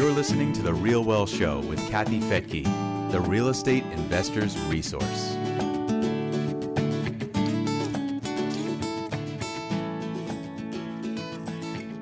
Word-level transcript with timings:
You're 0.00 0.12
listening 0.12 0.54
to 0.54 0.62
The 0.62 0.72
Real 0.72 1.04
Wealth 1.04 1.28
Show 1.28 1.60
with 1.60 1.78
Kathy 1.90 2.20
Fettke, 2.20 2.64
the 3.10 3.20
real 3.20 3.48
estate 3.48 3.84
investor's 3.92 4.58
resource. 4.60 5.36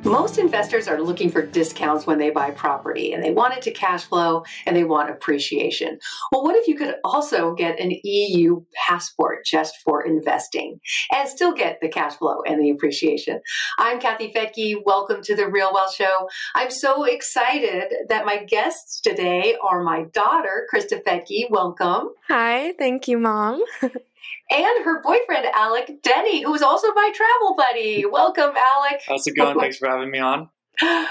Most 0.08 0.38
investors 0.38 0.88
are 0.88 1.02
looking 1.02 1.30
for 1.30 1.44
discounts 1.44 2.06
when 2.06 2.16
they 2.16 2.30
buy 2.30 2.50
property 2.50 3.12
and 3.12 3.22
they 3.22 3.30
want 3.30 3.52
it 3.52 3.60
to 3.64 3.70
cash 3.70 4.04
flow 4.04 4.42
and 4.64 4.74
they 4.74 4.82
want 4.82 5.10
appreciation. 5.10 5.98
Well, 6.32 6.42
what 6.42 6.56
if 6.56 6.66
you 6.66 6.76
could 6.76 6.94
also 7.04 7.52
get 7.52 7.78
an 7.78 7.92
EU 8.02 8.62
passport 8.86 9.44
just 9.44 9.76
for 9.84 10.06
investing 10.06 10.80
and 11.14 11.28
still 11.28 11.52
get 11.52 11.82
the 11.82 11.90
cash 11.90 12.14
flow 12.14 12.38
and 12.46 12.58
the 12.58 12.70
appreciation? 12.70 13.42
I'm 13.78 14.00
Kathy 14.00 14.32
Fettke. 14.32 14.76
Welcome 14.82 15.20
to 15.24 15.36
the 15.36 15.46
Real 15.46 15.74
Wealth 15.74 15.94
Show. 15.94 16.30
I'm 16.54 16.70
so 16.70 17.04
excited 17.04 17.92
that 18.08 18.24
my 18.24 18.44
guests 18.44 19.02
today 19.02 19.56
are 19.62 19.82
my 19.82 20.04
daughter, 20.14 20.66
Krista 20.72 21.02
Fettke. 21.04 21.50
Welcome. 21.50 22.14
Hi, 22.28 22.72
thank 22.78 23.08
you, 23.08 23.18
Mom. 23.18 23.62
and 24.50 24.84
her 24.84 25.02
boyfriend 25.02 25.46
Alec 25.54 26.02
Denny, 26.02 26.42
who 26.42 26.54
is 26.54 26.62
also 26.62 26.92
my 26.94 27.12
travel 27.14 27.54
buddy. 27.56 28.04
Welcome, 28.04 28.52
Alec. 28.56 29.02
How's 29.06 29.26
it 29.26 29.36
going? 29.36 29.58
Thanks 29.58 29.78
for 29.78 29.88
having 29.88 30.10
me 30.10 30.18
on. 30.18 30.48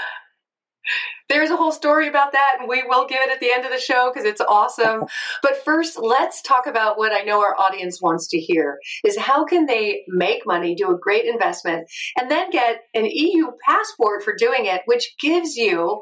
There's 1.28 1.50
a 1.50 1.56
whole 1.56 1.72
story 1.72 2.08
about 2.08 2.32
that, 2.32 2.56
and 2.58 2.68
we 2.68 2.82
will 2.84 3.06
give 3.06 3.20
it 3.20 3.30
at 3.30 3.40
the 3.40 3.52
end 3.52 3.64
of 3.64 3.70
the 3.70 3.78
show 3.78 4.10
because 4.12 4.26
it's 4.26 4.40
awesome. 4.40 5.04
but 5.42 5.62
first, 5.64 5.98
let's 5.98 6.40
talk 6.40 6.66
about 6.66 6.96
what 6.96 7.12
I 7.12 7.22
know 7.22 7.40
our 7.40 7.54
audience 7.58 8.00
wants 8.00 8.28
to 8.28 8.38
hear: 8.38 8.78
is 9.04 9.18
how 9.18 9.44
can 9.44 9.66
they 9.66 10.04
make 10.08 10.46
money, 10.46 10.74
do 10.74 10.90
a 10.90 10.98
great 10.98 11.26
investment, 11.26 11.86
and 12.18 12.30
then 12.30 12.50
get 12.50 12.80
an 12.94 13.06
EU 13.06 13.48
passport 13.66 14.22
for 14.22 14.34
doing 14.34 14.64
it, 14.64 14.82
which 14.86 15.14
gives 15.20 15.54
you, 15.56 16.00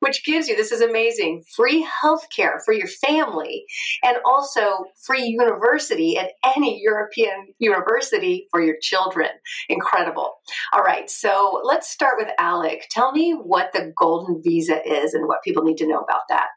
which 0.00 0.24
gives 0.24 0.46
you 0.46 0.56
this 0.56 0.72
is 0.72 0.82
amazing, 0.82 1.42
free 1.54 1.86
health 2.02 2.26
care 2.34 2.60
for 2.64 2.74
your 2.74 2.88
family, 2.88 3.64
and 4.04 4.18
also 4.26 4.84
free 5.06 5.24
university 5.24 6.18
at 6.18 6.32
any 6.56 6.80
European 6.82 7.54
university 7.58 8.46
for 8.50 8.60
your 8.60 8.76
children. 8.82 9.30
Incredible. 9.70 10.34
All 10.72 10.82
right, 10.82 11.08
so 11.08 11.60
let's 11.64 11.88
start 11.88 12.16
with 12.18 12.28
Alec. 12.38 12.86
Tell 12.90 13.12
me 13.12 13.32
what 13.32 13.72
the 13.72 13.92
golden 13.96 14.42
visa 14.42 14.65
visa 14.66 14.86
is 14.86 15.14
and 15.14 15.26
what 15.26 15.42
people 15.42 15.62
need 15.62 15.76
to 15.78 15.86
know 15.86 15.98
about 15.98 16.22
that. 16.28 16.48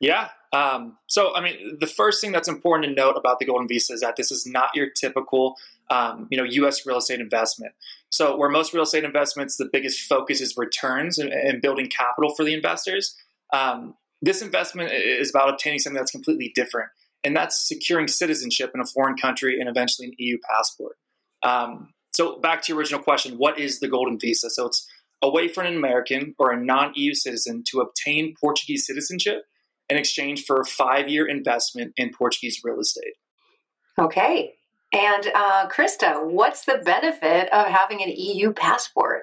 Yeah. 0.00 0.30
Um, 0.52 0.98
so, 1.06 1.34
I 1.34 1.40
mean, 1.40 1.78
the 1.78 1.86
first 1.86 2.20
thing 2.20 2.32
that's 2.32 2.48
important 2.48 2.88
to 2.88 2.94
note 2.94 3.16
about 3.16 3.38
the 3.38 3.46
Golden 3.46 3.68
Visa 3.68 3.94
is 3.94 4.00
that 4.00 4.16
this 4.16 4.30
is 4.30 4.46
not 4.46 4.70
your 4.74 4.90
typical, 4.90 5.56
um, 5.90 6.26
you 6.30 6.36
know, 6.36 6.44
U.S. 6.44 6.84
real 6.84 6.98
estate 6.98 7.20
investment. 7.20 7.72
So, 8.10 8.36
where 8.36 8.50
most 8.50 8.74
real 8.74 8.82
estate 8.82 9.04
investments, 9.04 9.56
the 9.56 9.68
biggest 9.72 10.00
focus 10.08 10.40
is 10.40 10.56
returns 10.56 11.18
and, 11.18 11.32
and 11.32 11.62
building 11.62 11.88
capital 11.88 12.34
for 12.34 12.44
the 12.44 12.52
investors. 12.52 13.16
Um, 13.52 13.94
this 14.20 14.42
investment 14.42 14.92
is 14.92 15.30
about 15.30 15.48
obtaining 15.48 15.78
something 15.78 15.96
that's 15.96 16.10
completely 16.10 16.52
different, 16.54 16.90
and 17.24 17.34
that's 17.34 17.66
securing 17.66 18.08
citizenship 18.08 18.72
in 18.74 18.80
a 18.80 18.84
foreign 18.84 19.16
country 19.16 19.58
and 19.58 19.68
eventually 19.68 20.08
an 20.08 20.14
EU 20.18 20.36
passport. 20.50 20.96
Um, 21.44 21.94
so, 22.12 22.40
back 22.40 22.62
to 22.62 22.72
your 22.72 22.78
original 22.78 23.00
question: 23.00 23.38
What 23.38 23.58
is 23.58 23.78
the 23.80 23.88
Golden 23.88 24.18
Visa? 24.18 24.50
So, 24.50 24.66
it's 24.66 24.86
a 25.22 25.30
way 25.30 25.48
for 25.48 25.62
an 25.62 25.76
American 25.76 26.34
or 26.38 26.50
a 26.50 26.62
non 26.62 26.92
EU 26.94 27.14
citizen 27.14 27.62
to 27.70 27.80
obtain 27.80 28.34
Portuguese 28.40 28.86
citizenship 28.86 29.42
in 29.88 29.96
exchange 29.96 30.44
for 30.44 30.60
a 30.60 30.64
five 30.64 31.08
year 31.08 31.26
investment 31.26 31.92
in 31.96 32.10
Portuguese 32.12 32.60
real 32.64 32.80
estate. 32.80 33.14
Okay. 33.98 34.54
And 34.92 35.26
uh, 35.34 35.68
Krista, 35.68 36.24
what's 36.24 36.64
the 36.64 36.82
benefit 36.84 37.50
of 37.52 37.66
having 37.66 38.02
an 38.02 38.10
EU 38.10 38.52
passport? 38.52 39.22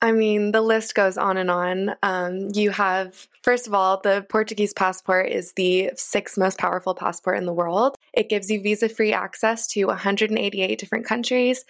I 0.00 0.12
mean, 0.12 0.52
the 0.52 0.60
list 0.60 0.94
goes 0.94 1.18
on 1.18 1.36
and 1.36 1.50
on. 1.50 1.94
Um, 2.04 2.50
you 2.54 2.70
have, 2.70 3.26
first 3.42 3.66
of 3.66 3.74
all, 3.74 4.00
the 4.00 4.24
Portuguese 4.28 4.72
passport 4.72 5.28
is 5.28 5.52
the 5.54 5.90
sixth 5.96 6.38
most 6.38 6.56
powerful 6.56 6.94
passport 6.94 7.36
in 7.36 7.46
the 7.46 7.52
world. 7.52 7.96
It 8.14 8.28
gives 8.28 8.48
you 8.48 8.62
visa 8.62 8.88
free 8.88 9.12
access 9.12 9.66
to 9.68 9.86
188 9.86 10.78
different 10.78 11.04
countries. 11.04 11.64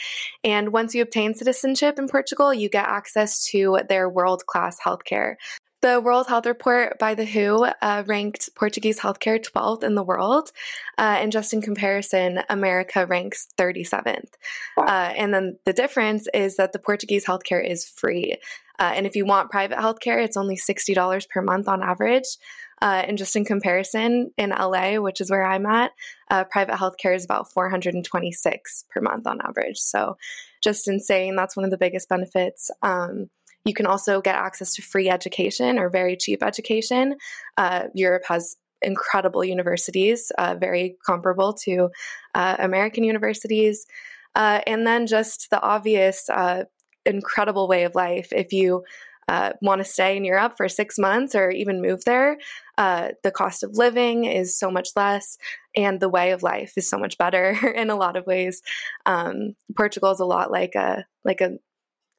And 0.44 0.72
once 0.72 0.94
you 0.94 1.00
obtain 1.00 1.34
citizenship 1.34 1.98
in 1.98 2.06
Portugal, 2.06 2.52
you 2.52 2.68
get 2.68 2.86
access 2.86 3.46
to 3.46 3.78
their 3.88 4.10
world 4.10 4.44
class 4.44 4.78
healthcare. 4.78 5.36
The 5.80 6.00
World 6.00 6.26
Health 6.26 6.46
Report 6.46 6.98
by 6.98 7.14
the 7.14 7.24
WHO 7.24 7.66
uh, 7.80 8.02
ranked 8.04 8.50
Portuguese 8.56 8.98
healthcare 8.98 9.40
12th 9.40 9.84
in 9.84 9.94
the 9.94 10.02
world. 10.02 10.50
Uh, 10.98 11.18
and 11.20 11.30
just 11.30 11.52
in 11.52 11.62
comparison, 11.62 12.40
America 12.48 13.06
ranks 13.06 13.46
37th. 13.56 14.30
Uh, 14.76 15.12
and 15.16 15.32
then 15.32 15.56
the 15.64 15.72
difference 15.72 16.26
is 16.34 16.56
that 16.56 16.72
the 16.72 16.80
Portuguese 16.80 17.24
healthcare 17.24 17.64
is 17.64 17.84
free. 17.88 18.36
Uh, 18.80 18.92
and 18.94 19.06
if 19.06 19.14
you 19.14 19.24
want 19.24 19.52
private 19.52 19.78
healthcare, 19.78 20.22
it's 20.22 20.36
only 20.36 20.56
$60 20.56 21.28
per 21.28 21.42
month 21.42 21.68
on 21.68 21.84
average. 21.84 22.38
Uh, 22.82 23.02
and 23.06 23.18
just 23.18 23.36
in 23.36 23.44
comparison, 23.44 24.32
in 24.36 24.50
LA, 24.50 24.96
which 24.96 25.20
is 25.20 25.30
where 25.30 25.44
I'm 25.44 25.66
at, 25.66 25.92
uh, 26.30 26.44
private 26.44 26.76
healthcare 26.76 27.14
is 27.14 27.24
about 27.24 27.52
426 27.52 28.84
per 28.90 29.00
month 29.00 29.26
on 29.26 29.40
average. 29.40 29.78
So, 29.78 30.16
just 30.62 30.88
in 30.88 30.98
saying 31.00 31.36
that's 31.36 31.56
one 31.56 31.64
of 31.64 31.70
the 31.70 31.78
biggest 31.78 32.08
benefits. 32.08 32.70
Um, 32.82 33.30
you 33.68 33.74
can 33.74 33.86
also 33.86 34.22
get 34.22 34.34
access 34.34 34.72
to 34.74 34.82
free 34.82 35.10
education 35.10 35.78
or 35.78 35.90
very 35.90 36.16
cheap 36.16 36.42
education. 36.42 37.16
Uh, 37.58 37.84
Europe 37.94 38.22
has 38.26 38.56
incredible 38.80 39.44
universities, 39.44 40.32
uh, 40.38 40.54
very 40.58 40.96
comparable 41.04 41.52
to 41.52 41.90
uh, 42.34 42.56
American 42.58 43.04
universities. 43.04 43.86
Uh, 44.34 44.60
and 44.66 44.86
then 44.86 45.06
just 45.06 45.48
the 45.50 45.60
obvious 45.60 46.30
uh, 46.30 46.64
incredible 47.04 47.68
way 47.68 47.84
of 47.84 47.94
life. 47.94 48.28
If 48.32 48.52
you 48.52 48.84
uh, 49.28 49.52
want 49.60 49.80
to 49.80 49.84
stay 49.84 50.16
in 50.16 50.24
Europe 50.24 50.54
for 50.56 50.68
six 50.68 50.98
months 50.98 51.34
or 51.34 51.50
even 51.50 51.82
move 51.82 52.04
there, 52.04 52.38
the 52.78 53.32
cost 53.34 53.62
of 53.62 53.76
living 53.76 54.24
is 54.24 54.58
so 54.58 54.70
much 54.70 54.90
less, 54.96 55.36
and 55.76 56.00
the 56.00 56.08
way 56.08 56.30
of 56.30 56.42
life 56.42 56.72
is 56.76 56.88
so 56.88 56.96
much 56.96 57.18
better 57.18 57.50
in 57.74 57.90
a 57.90 57.96
lot 57.96 58.16
of 58.16 58.26
ways. 58.26 58.62
Um, 59.04 59.54
Portugal 59.76 60.12
is 60.12 60.20
a 60.20 60.24
lot 60.24 60.50
like 60.50 60.74
a 60.74 61.04
like 61.24 61.42
a 61.42 61.58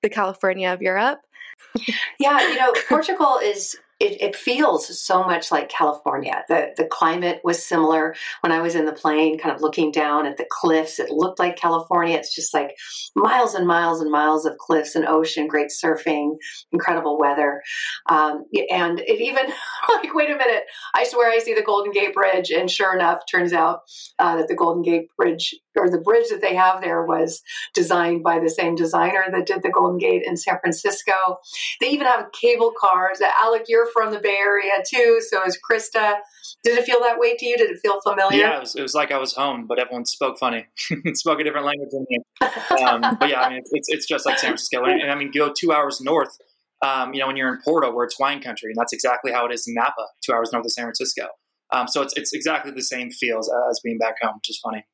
the 0.02 0.10
California 0.10 0.72
of 0.72 0.82
Europe. 0.82 1.20
Yeah, 2.20 2.42
you 2.50 2.56
know, 2.56 2.74
Portugal 2.88 3.40
is 3.42 3.78
it, 4.00 4.22
it, 4.22 4.36
feels 4.36 5.02
so 5.02 5.24
much 5.24 5.52
like 5.52 5.68
California. 5.68 6.44
The 6.48 6.74
the 6.78 6.86
climate 6.86 7.42
was 7.44 7.66
similar. 7.66 8.16
When 8.42 8.52
I 8.52 8.62
was 8.62 8.76
in 8.76 8.86
the 8.86 8.94
plane, 8.94 9.38
kind 9.38 9.54
of 9.54 9.62
looking 9.62 9.92
down 9.92 10.26
at 10.26 10.38
the 10.38 10.46
cliffs, 10.50 11.00
it 11.00 11.10
looked 11.10 11.40
like 11.40 11.58
California. 11.58 12.16
It's 12.16 12.34
just 12.34 12.54
like 12.54 12.78
miles 13.16 13.56
and 13.56 13.68
miles 13.68 14.00
and 14.00 14.10
miles 14.10 14.46
of 14.46 14.58
cliffs 14.58 14.96
and 14.96 15.06
ocean, 15.06 15.48
great 15.48 15.70
surfing, 15.70 16.38
incredible 16.72 17.20
weather, 17.20 17.62
um, 18.10 18.46
and 18.72 19.00
it 19.00 19.22
even 19.22 19.48
like 19.90 20.14
wait 20.14 20.30
a 20.30 20.38
minute. 20.38 20.64
I 20.96 21.04
swear 21.04 21.30
I 21.30 21.40
see 21.40 21.54
the 21.54 21.62
Golden 21.62 21.92
Gate 21.92 22.14
Bridge, 22.14 22.52
and 22.52 22.72
sure 22.72 22.96
enough, 22.96 23.20
turns 23.30 23.52
out 23.52 23.82
uh, 24.18 24.38
that 24.38 24.48
the 24.48 24.56
Golden 24.56 24.82
Gate 24.82 25.10
Bridge 25.18 25.56
or 25.78 25.90
the 25.90 26.00
bridge 26.00 26.30
that 26.30 26.42
they 26.42 26.56
have 26.56 26.82
there 26.82 27.06
was 27.06 27.42
designed 27.74 28.24
by 28.24 28.40
the 28.40 28.50
same 28.50 28.76
designer 28.76 29.26
that 29.32 29.46
did 29.46 29.62
the 29.64 29.72
Golden 29.72 29.98
Gate 29.98 30.24
in 30.26 30.38
San 30.38 30.60
Francisco. 30.60 31.14
They 31.80 31.88
even 31.88 32.08
have 32.08 32.32
cable 32.32 32.74
cars. 32.80 33.22
Alec, 33.40 33.66
you're 33.68 33.89
from 33.94 34.12
the 34.12 34.20
Bay 34.20 34.38
Area 34.38 34.74
too, 34.90 35.22
so 35.28 35.44
is 35.46 35.58
Krista. 35.58 36.16
Did 36.64 36.78
it 36.78 36.86
feel 36.86 37.00
that 37.02 37.20
way 37.20 37.36
to 37.36 37.46
you? 37.46 37.58
Did 37.58 37.70
it 37.70 37.80
feel 37.82 38.00
familiar? 38.02 38.38
Yeah, 38.38 38.58
it 38.58 38.60
was, 38.62 38.76
it 38.76 38.82
was 38.82 38.94
like 38.94 39.12
I 39.12 39.18
was 39.18 39.34
home, 39.34 39.66
but 39.68 39.80
everyone 39.80 40.06
spoke 40.06 40.38
funny, 40.38 40.66
spoke 41.14 41.40
a 41.40 41.44
different 41.44 41.66
language 41.66 41.90
than 41.92 42.06
me. 42.10 42.20
Um, 42.82 43.18
but 43.20 43.30
yeah, 43.30 43.42
I 43.42 43.50
mean, 43.50 43.62
it's, 43.72 43.88
it's 43.90 44.08
just 44.08 44.26
like 44.26 44.40
San 44.40 44.50
Francisco. 44.50 44.84
And, 44.84 45.02
and 45.02 45.12
I 45.12 45.16
mean, 45.16 45.32
go 45.32 45.54
two 45.58 45.72
hours 45.72 46.02
north, 46.02 46.36
um, 46.82 47.14
you 47.14 47.20
know, 47.20 47.28
when 47.28 47.38
you're 47.38 47.54
in 47.54 47.60
Porto, 47.64 47.94
where 47.94 48.06
it's 48.06 48.20
wine 48.20 48.42
country, 48.42 48.72
and 48.72 48.76
that's 48.78 48.94
exactly 48.94 49.32
how 49.32 49.46
it 49.46 49.54
is 49.54 49.68
in 49.68 49.74
Napa, 49.74 50.08
two 50.24 50.34
hours 50.34 50.52
north 50.52 50.66
of 50.66 50.72
San 50.72 50.86
Francisco. 50.86 51.28
Um, 51.72 51.88
so 51.88 52.02
it's, 52.02 52.14
it's 52.18 52.34
exactly 52.34 52.72
the 52.72 52.82
same 52.82 53.12
feels 53.12 53.52
as 53.70 53.80
being 53.84 53.98
back 53.98 54.16
home, 54.22 54.36
which 54.36 54.50
is 54.50 54.60
funny. 54.60 54.86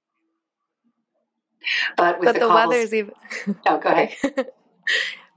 But, 1.97 2.21
but 2.21 2.33
the, 2.33 2.41
the 2.41 2.49
weather's 2.49 2.93
even. 2.93 3.13
oh, 3.65 3.77
go 3.79 3.89
ahead. 3.89 4.15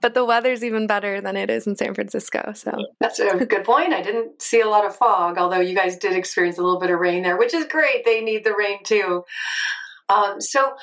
but 0.01 0.15
the 0.15 0.25
weather's 0.25 0.63
even 0.65 0.87
better 0.87 1.21
than 1.21 1.37
it 1.37 1.51
is 1.51 1.67
in 1.67 1.77
San 1.77 1.95
Francisco. 1.95 2.53
So 2.55 2.73
that's 3.01 3.19
a 3.19 3.45
good 3.45 3.65
point. 3.65 3.93
I 3.93 4.03
didn't 4.03 4.41
see 4.41 4.61
a 4.61 4.69
lot 4.69 4.85
of 4.85 4.97
fog, 4.97 5.39
although 5.39 5.61
you 5.61 5.75
guys 5.75 5.97
did 5.97 6.15
experience 6.15 6.59
a 6.59 6.63
little 6.63 6.81
bit 6.81 6.91
of 6.91 7.01
rain 7.01 7.23
there, 7.23 7.37
which 7.37 7.55
is 7.55 7.67
great. 7.67 8.05
They 8.05 8.21
need 8.21 8.45
the 8.45 8.55
rain 8.57 8.83
too. 8.85 9.25
Um, 10.09 10.41
so, 10.41 10.75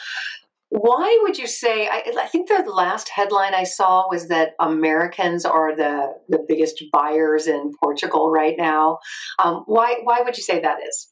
why 0.70 1.20
would 1.24 1.38
you 1.38 1.48
say? 1.48 1.88
I, 1.88 2.04
I, 2.20 2.28
think 2.28 2.50
the 2.50 2.64
last 2.68 3.10
headline 3.10 3.54
I 3.54 3.64
saw 3.64 4.10
was 4.10 4.28
that 4.28 4.52
Americans 4.60 5.46
are 5.46 5.76
the 5.76 6.14
the 6.28 6.44
biggest 6.48 6.84
buyers 6.92 7.48
in 7.48 7.72
Portugal 7.82 8.30
right 8.30 8.56
now. 8.58 9.00
Um, 9.40 9.64
why 9.68 10.00
why 10.04 10.22
would 10.22 10.38
you 10.38 10.44
say 10.44 10.60
that 10.60 10.80
is? 10.88 11.08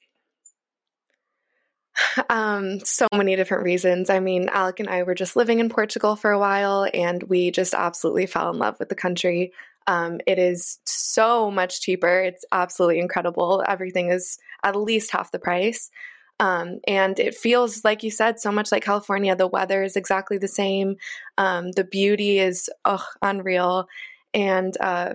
Um, 2.30 2.80
so 2.84 3.08
many 3.14 3.36
different 3.36 3.64
reasons. 3.64 4.10
I 4.10 4.20
mean, 4.20 4.50
Alec 4.50 4.80
and 4.80 4.90
I 4.90 5.04
were 5.04 5.16
just 5.16 5.36
living 5.36 5.60
in 5.60 5.70
Portugal 5.70 6.16
for 6.16 6.32
a 6.32 6.40
while 6.40 6.88
and 6.94 7.22
we 7.24 7.52
just 7.52 7.74
absolutely 7.74 8.26
fell 8.26 8.50
in 8.52 8.58
love 8.58 8.78
with 8.80 8.90
the 8.90 8.96
country. 8.96 9.52
Um, 9.88 10.20
it 10.26 10.40
is 10.40 10.80
so 10.86 11.52
much 11.52 11.82
cheaper. 11.82 12.22
It's 12.22 12.46
absolutely 12.52 13.00
incredible. 13.00 13.64
Everything 13.68 14.12
is 14.12 14.38
at 14.64 14.76
least 14.76 15.12
half 15.12 15.32
the 15.32 15.40
price. 15.40 15.92
Um, 16.40 16.80
and 16.88 17.20
it 17.20 17.36
feels, 17.36 17.84
like 17.84 18.04
you 18.04 18.12
said, 18.12 18.40
so 18.40 18.52
much 18.52 18.72
like 18.72 18.84
California. 18.84 19.36
The 19.36 19.48
weather 19.48 19.84
is 19.84 19.96
exactly 19.96 20.38
the 20.38 20.48
same. 20.48 20.96
Um, 21.38 21.72
the 21.72 21.84
beauty 21.84 22.40
is 22.40 22.70
oh, 22.86 23.06
unreal. 23.22 23.88
And 24.34 24.76
uh, 24.80 25.14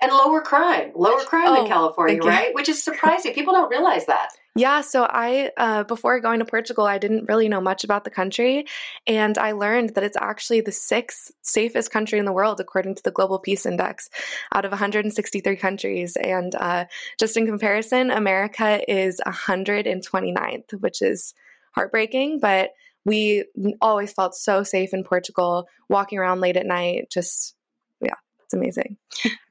and 0.00 0.12
lower 0.12 0.40
crime, 0.40 0.92
lower 0.94 1.20
crime 1.20 1.48
oh, 1.48 1.62
in 1.62 1.68
California, 1.68 2.20
right? 2.22 2.54
Which 2.54 2.68
is 2.68 2.82
surprising. 2.84 3.32
People 3.34 3.54
don't 3.54 3.70
realize 3.70 4.06
that. 4.06 4.30
Yeah, 4.58 4.80
so 4.80 5.06
I, 5.08 5.52
uh, 5.56 5.84
before 5.84 6.18
going 6.18 6.40
to 6.40 6.44
Portugal, 6.44 6.84
I 6.84 6.98
didn't 6.98 7.28
really 7.28 7.48
know 7.48 7.60
much 7.60 7.84
about 7.84 8.02
the 8.02 8.10
country. 8.10 8.66
And 9.06 9.38
I 9.38 9.52
learned 9.52 9.94
that 9.94 10.02
it's 10.02 10.16
actually 10.16 10.62
the 10.62 10.72
sixth 10.72 11.30
safest 11.42 11.92
country 11.92 12.18
in 12.18 12.24
the 12.24 12.32
world, 12.32 12.58
according 12.58 12.96
to 12.96 13.02
the 13.04 13.12
Global 13.12 13.38
Peace 13.38 13.66
Index, 13.66 14.10
out 14.52 14.64
of 14.64 14.72
163 14.72 15.54
countries. 15.54 16.16
And 16.16 16.56
uh, 16.56 16.86
just 17.20 17.36
in 17.36 17.46
comparison, 17.46 18.10
America 18.10 18.80
is 18.88 19.20
129th, 19.24 20.72
which 20.80 21.02
is 21.02 21.34
heartbreaking. 21.72 22.40
But 22.40 22.70
we 23.04 23.44
always 23.80 24.12
felt 24.12 24.34
so 24.34 24.64
safe 24.64 24.92
in 24.92 25.04
Portugal, 25.04 25.68
walking 25.88 26.18
around 26.18 26.40
late 26.40 26.56
at 26.56 26.66
night. 26.66 27.10
Just, 27.12 27.54
yeah, 28.00 28.16
it's 28.44 28.54
amazing. 28.54 28.96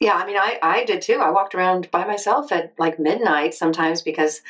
Yeah, 0.00 0.14
I 0.14 0.26
mean, 0.26 0.36
I, 0.36 0.60
I 0.62 0.84
did 0.84 1.02
too. 1.02 1.16
I 1.16 1.30
walked 1.30 1.56
around 1.56 1.90
by 1.90 2.06
myself 2.06 2.52
at 2.52 2.72
like 2.78 3.00
midnight 3.00 3.52
sometimes 3.52 4.00
because, 4.00 4.42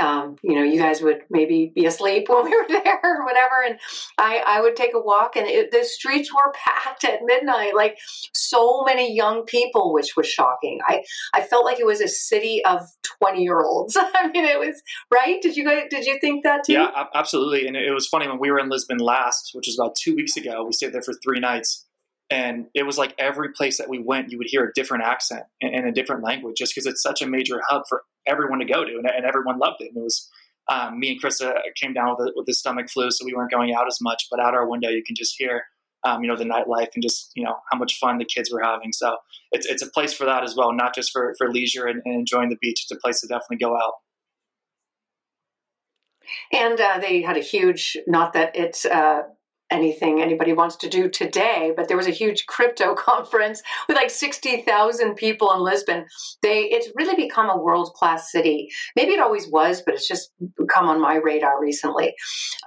um, 0.00 0.36
you 0.42 0.54
know, 0.54 0.62
you 0.62 0.80
guys 0.80 1.02
would 1.02 1.24
maybe 1.28 1.70
be 1.74 1.84
asleep 1.84 2.26
when 2.30 2.44
we 2.44 2.56
were 2.56 2.66
there 2.66 3.00
or 3.04 3.22
whatever. 3.26 3.62
And 3.66 3.78
I, 4.16 4.42
I 4.46 4.60
would 4.62 4.76
take 4.76 4.94
a 4.94 5.00
walk 5.00 5.36
and 5.36 5.46
it, 5.46 5.70
the 5.72 5.84
streets 5.84 6.32
were 6.32 6.52
packed 6.54 7.04
at 7.04 7.20
midnight, 7.22 7.74
like 7.76 7.98
so 8.32 8.82
many 8.84 9.14
young 9.14 9.44
people, 9.44 9.92
which 9.92 10.16
was 10.16 10.26
shocking. 10.26 10.80
I, 10.88 11.02
I 11.34 11.42
felt 11.42 11.66
like 11.66 11.80
it 11.80 11.86
was 11.86 12.00
a 12.00 12.08
city 12.08 12.64
of 12.64 12.80
20 13.20 13.42
year 13.42 13.60
olds. 13.60 13.98
I 14.14 14.28
mean, 14.28 14.46
it 14.46 14.58
was 14.58 14.82
right. 15.12 15.40
Did 15.42 15.54
you 15.54 15.66
guys, 15.66 15.84
did 15.90 16.06
you 16.06 16.18
think 16.18 16.44
that 16.44 16.64
too? 16.64 16.72
Yeah, 16.72 16.88
absolutely. 17.14 17.66
And 17.66 17.76
it 17.76 17.92
was 17.92 18.06
funny 18.06 18.26
when 18.26 18.38
we 18.38 18.50
were 18.50 18.58
in 18.58 18.70
Lisbon 18.70 18.98
last, 18.98 19.50
which 19.52 19.66
was 19.66 19.78
about 19.78 19.96
two 19.96 20.14
weeks 20.14 20.38
ago, 20.38 20.64
we 20.64 20.72
stayed 20.72 20.94
there 20.94 21.02
for 21.02 21.12
three 21.22 21.40
nights 21.40 21.84
and 22.30 22.66
it 22.74 22.84
was 22.84 22.96
like 22.96 23.14
every 23.18 23.52
place 23.52 23.78
that 23.78 23.88
we 23.88 23.98
went 23.98 24.30
you 24.30 24.38
would 24.38 24.46
hear 24.48 24.64
a 24.64 24.72
different 24.74 25.04
accent 25.04 25.44
and, 25.60 25.86
a 25.86 25.92
different 25.92 26.22
language 26.22 26.56
just 26.56 26.74
because 26.74 26.86
it's 26.86 27.02
such 27.02 27.22
a 27.22 27.26
major 27.26 27.60
hub 27.68 27.82
for 27.88 28.02
everyone 28.26 28.60
to 28.60 28.64
go 28.64 28.84
to 28.84 28.92
and, 28.96 29.06
and 29.06 29.26
everyone 29.26 29.58
loved 29.58 29.80
it. 29.80 29.88
And 29.88 29.98
it 29.98 30.02
was 30.02 30.30
um, 30.70 30.98
me 30.98 31.12
and 31.12 31.22
Krista 31.22 31.52
came 31.80 31.92
down 31.92 32.16
with, 32.16 32.28
a, 32.28 32.32
with 32.34 32.46
the 32.46 32.54
stomach 32.54 32.88
flu 32.88 33.10
so 33.10 33.24
we 33.24 33.34
weren't 33.34 33.50
going 33.50 33.74
out 33.74 33.86
as 33.86 33.98
much 34.00 34.28
but 34.30 34.40
out 34.40 34.54
our 34.54 34.68
window 34.68 34.88
you 34.88 35.02
can 35.04 35.14
just 35.14 35.34
hear 35.36 35.64
um, 36.04 36.22
you 36.22 36.28
know 36.28 36.36
the 36.36 36.44
nightlife 36.44 36.88
and 36.94 37.02
just 37.02 37.30
you 37.34 37.44
know 37.44 37.56
how 37.70 37.78
much 37.78 37.98
fun 37.98 38.18
the 38.18 38.24
kids 38.24 38.50
were 38.52 38.62
having. 38.62 38.92
So 38.92 39.16
it's, 39.52 39.66
it's 39.66 39.82
a 39.82 39.90
place 39.90 40.12
for 40.12 40.24
that 40.24 40.44
as 40.44 40.54
well 40.56 40.72
not 40.72 40.94
just 40.94 41.12
for, 41.12 41.34
for 41.38 41.50
leisure 41.50 41.86
and, 41.86 42.00
and 42.04 42.14
enjoying 42.14 42.48
the 42.48 42.58
beach. 42.60 42.82
It's 42.84 42.90
a 42.90 43.00
place 43.00 43.20
to 43.20 43.26
definitely 43.26 43.58
go 43.58 43.74
out. 43.76 43.94
And 46.52 46.80
uh, 46.80 46.98
they 47.00 47.22
had 47.22 47.36
a 47.36 47.40
huge, 47.40 47.96
not 48.06 48.32
that 48.32 48.56
it's 48.56 48.84
uh, 48.84 49.22
anything 49.74 50.22
anybody 50.22 50.52
wants 50.52 50.76
to 50.76 50.88
do 50.88 51.08
today, 51.08 51.72
but 51.76 51.88
there 51.88 51.96
was 51.96 52.06
a 52.06 52.10
huge 52.10 52.46
crypto 52.46 52.94
conference 53.10 53.62
with 53.88 53.96
like 53.96 54.10
60,000 54.10 55.14
people 55.16 55.52
in 55.52 55.60
Lisbon. 55.60 56.06
They 56.42 56.62
it's 56.64 56.88
really 56.94 57.16
become 57.16 57.50
a 57.50 57.60
world-class 57.60 58.30
city. 58.30 58.70
Maybe 58.96 59.12
it 59.12 59.20
always 59.20 59.48
was, 59.48 59.82
but 59.82 59.94
it's 59.94 60.08
just 60.08 60.32
come 60.68 60.86
on 60.86 61.00
my 61.00 61.16
radar 61.16 61.60
recently. 61.60 62.14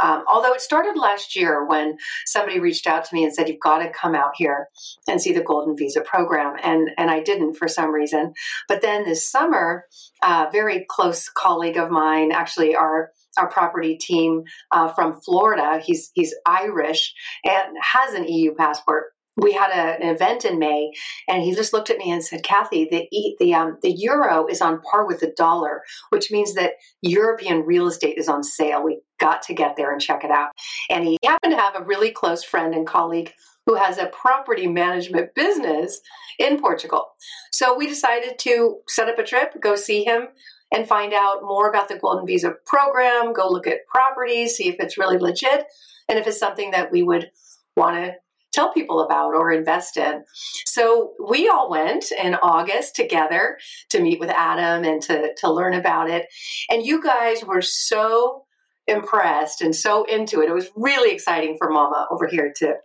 Um, 0.01 0.23
although 0.27 0.53
it 0.53 0.61
started 0.61 0.97
last 0.97 1.35
year 1.35 1.65
when 1.65 1.97
somebody 2.25 2.59
reached 2.59 2.87
out 2.87 3.05
to 3.05 3.15
me 3.15 3.23
and 3.23 3.33
said, 3.33 3.47
you've 3.47 3.59
got 3.59 3.79
to 3.79 3.89
come 3.89 4.13
out 4.13 4.31
here 4.35 4.67
and 5.07 5.21
see 5.21 5.33
the 5.33 5.43
Golden 5.43 5.75
Visa 5.77 6.01
program. 6.01 6.55
And, 6.61 6.89
and 6.97 7.09
I 7.09 7.21
didn't 7.21 7.55
for 7.55 7.67
some 7.67 7.91
reason. 7.91 8.33
But 8.67 8.81
then 8.81 9.05
this 9.05 9.29
summer, 9.29 9.85
a 10.21 10.47
very 10.51 10.85
close 10.89 11.29
colleague 11.29 11.77
of 11.77 11.89
mine, 11.89 12.31
actually 12.31 12.75
our 12.75 13.11
our 13.37 13.47
property 13.47 13.95
team 13.95 14.43
uh, 14.71 14.89
from 14.93 15.19
Florida. 15.21 15.81
He's 15.83 16.11
he's 16.13 16.33
Irish 16.45 17.13
and 17.45 17.75
has 17.81 18.13
an 18.13 18.27
EU 18.27 18.53
passport. 18.53 19.13
We 19.39 19.53
had 19.53 19.69
a, 19.69 20.03
an 20.03 20.15
event 20.15 20.45
in 20.45 20.57
May, 20.57 20.91
and 21.27 21.43
he 21.43 21.53
just 21.53 21.71
looked 21.71 21.91
at 21.91 21.99
me 21.99 22.11
and 22.11 22.23
said, 22.23 22.43
"Kathy, 22.43 22.87
the 22.89 23.35
the 23.39 23.53
um, 23.53 23.77
the 23.81 23.91
euro 23.91 24.47
is 24.47 24.61
on 24.61 24.81
par 24.81 25.05
with 25.05 25.19
the 25.19 25.33
dollar, 25.37 25.83
which 26.09 26.31
means 26.31 26.55
that 26.55 26.73
European 27.01 27.61
real 27.61 27.87
estate 27.87 28.17
is 28.17 28.27
on 28.27 28.43
sale. 28.43 28.83
We 28.83 28.99
got 29.19 29.43
to 29.43 29.53
get 29.53 29.75
there 29.75 29.91
and 29.91 30.01
check 30.01 30.23
it 30.23 30.31
out." 30.31 30.49
And 30.89 31.05
he 31.05 31.17
happened 31.23 31.53
to 31.53 31.61
have 31.61 31.75
a 31.75 31.85
really 31.85 32.11
close 32.11 32.43
friend 32.43 32.73
and 32.73 32.87
colleague 32.87 33.31
who 33.67 33.75
has 33.75 33.97
a 33.97 34.07
property 34.07 34.65
management 34.65 35.35
business 35.35 35.99
in 36.39 36.59
Portugal. 36.59 37.05
So 37.51 37.77
we 37.77 37.85
decided 37.85 38.39
to 38.39 38.77
set 38.87 39.09
up 39.09 39.19
a 39.19 39.23
trip, 39.23 39.53
go 39.61 39.75
see 39.75 40.05
him 40.05 40.29
and 40.71 40.87
find 40.87 41.13
out 41.13 41.43
more 41.43 41.69
about 41.69 41.87
the 41.87 41.97
Golden 41.97 42.25
Visa 42.25 42.53
program, 42.65 43.33
go 43.33 43.49
look 43.49 43.67
at 43.67 43.87
properties, 43.87 44.55
see 44.55 44.69
if 44.69 44.75
it's 44.79 44.97
really 44.97 45.17
legit, 45.17 45.65
and 46.09 46.19
if 46.19 46.27
it's 46.27 46.39
something 46.39 46.71
that 46.71 46.91
we 46.91 47.03
would 47.03 47.29
want 47.75 47.95
to 47.95 48.15
tell 48.53 48.73
people 48.73 49.01
about 49.01 49.35
or 49.35 49.51
invest 49.51 49.97
in. 49.97 50.23
So 50.65 51.13
we 51.23 51.47
all 51.47 51.69
went 51.69 52.11
in 52.11 52.35
August 52.35 52.95
together 52.95 53.57
to 53.89 54.01
meet 54.01 54.19
with 54.19 54.29
Adam 54.29 54.83
and 54.83 55.01
to, 55.03 55.33
to 55.37 55.51
learn 55.51 55.73
about 55.73 56.09
it. 56.09 56.25
And 56.69 56.83
you 56.83 57.03
guys 57.03 57.43
were 57.43 57.61
so 57.61 58.43
impressed 58.87 59.61
and 59.61 59.75
so 59.75 60.05
into 60.05 60.41
it. 60.41 60.49
It 60.49 60.53
was 60.53 60.69
really 60.75 61.13
exciting 61.13 61.57
for 61.57 61.69
Mama 61.69 62.07
over 62.09 62.25
here 62.25 62.53
to 62.57 62.75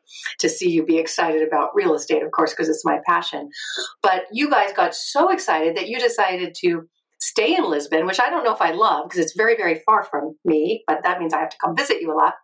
to 0.40 0.48
see 0.48 0.68
you 0.68 0.84
be 0.84 0.98
excited 0.98 1.46
about 1.46 1.74
real 1.74 1.94
estate, 1.94 2.22
of 2.22 2.32
course, 2.32 2.52
because 2.52 2.68
it's 2.68 2.84
my 2.84 2.98
passion. 3.06 3.48
But 4.02 4.24
you 4.32 4.50
guys 4.50 4.72
got 4.72 4.94
so 4.94 5.30
excited 5.30 5.76
that 5.76 5.88
you 5.88 6.00
decided 6.00 6.56
to 6.56 6.88
stay 7.22 7.54
in 7.54 7.70
Lisbon, 7.70 8.04
which 8.04 8.18
I 8.18 8.28
don't 8.28 8.42
know 8.42 8.52
if 8.52 8.60
I 8.60 8.72
love 8.72 9.08
because 9.08 9.24
it's 9.24 9.36
very, 9.36 9.56
very 9.56 9.80
far 9.86 10.02
from 10.02 10.36
me, 10.44 10.82
but 10.88 11.04
that 11.04 11.20
means 11.20 11.32
I 11.32 11.38
have 11.38 11.50
to 11.50 11.56
come 11.62 11.76
visit 11.76 12.02
you 12.02 12.12
a 12.12 12.18
lot. 12.18 12.34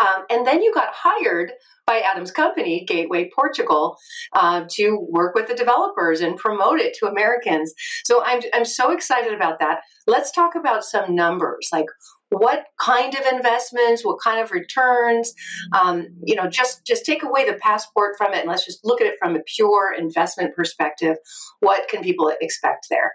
Um, 0.00 0.24
and 0.30 0.46
then 0.46 0.62
you 0.62 0.72
got 0.72 0.88
hired 0.90 1.52
by 1.86 2.00
Adam's 2.00 2.30
company, 2.30 2.84
Gateway 2.86 3.30
Portugal, 3.34 3.96
uh, 4.32 4.64
to 4.72 5.06
work 5.10 5.34
with 5.34 5.48
the 5.48 5.54
developers 5.54 6.22
and 6.22 6.36
promote 6.36 6.80
it 6.80 6.96
to 6.98 7.06
Americans. 7.06 7.74
So 8.06 8.24
I'm, 8.24 8.40
I'm 8.54 8.64
so 8.64 8.90
excited 8.90 9.34
about 9.34 9.60
that. 9.60 9.80
Let's 10.06 10.32
talk 10.32 10.54
about 10.54 10.84
some 10.84 11.14
numbers 11.14 11.68
like 11.70 11.86
what 12.30 12.64
kind 12.80 13.14
of 13.14 13.24
investments 13.24 14.04
what 14.04 14.18
kind 14.20 14.42
of 14.42 14.50
returns 14.50 15.32
um, 15.80 16.08
you 16.24 16.34
know 16.34 16.48
just 16.48 16.84
just 16.84 17.06
take 17.06 17.22
away 17.22 17.48
the 17.48 17.56
passport 17.60 18.16
from 18.18 18.32
it 18.34 18.40
and 18.40 18.48
let's 18.48 18.64
just 18.64 18.84
look 18.84 19.00
at 19.00 19.06
it 19.06 19.14
from 19.20 19.36
a 19.36 19.40
pure 19.54 19.94
investment 19.96 20.52
perspective 20.56 21.16
what 21.60 21.86
can 21.88 22.02
people 22.02 22.32
expect 22.40 22.88
there 22.90 23.12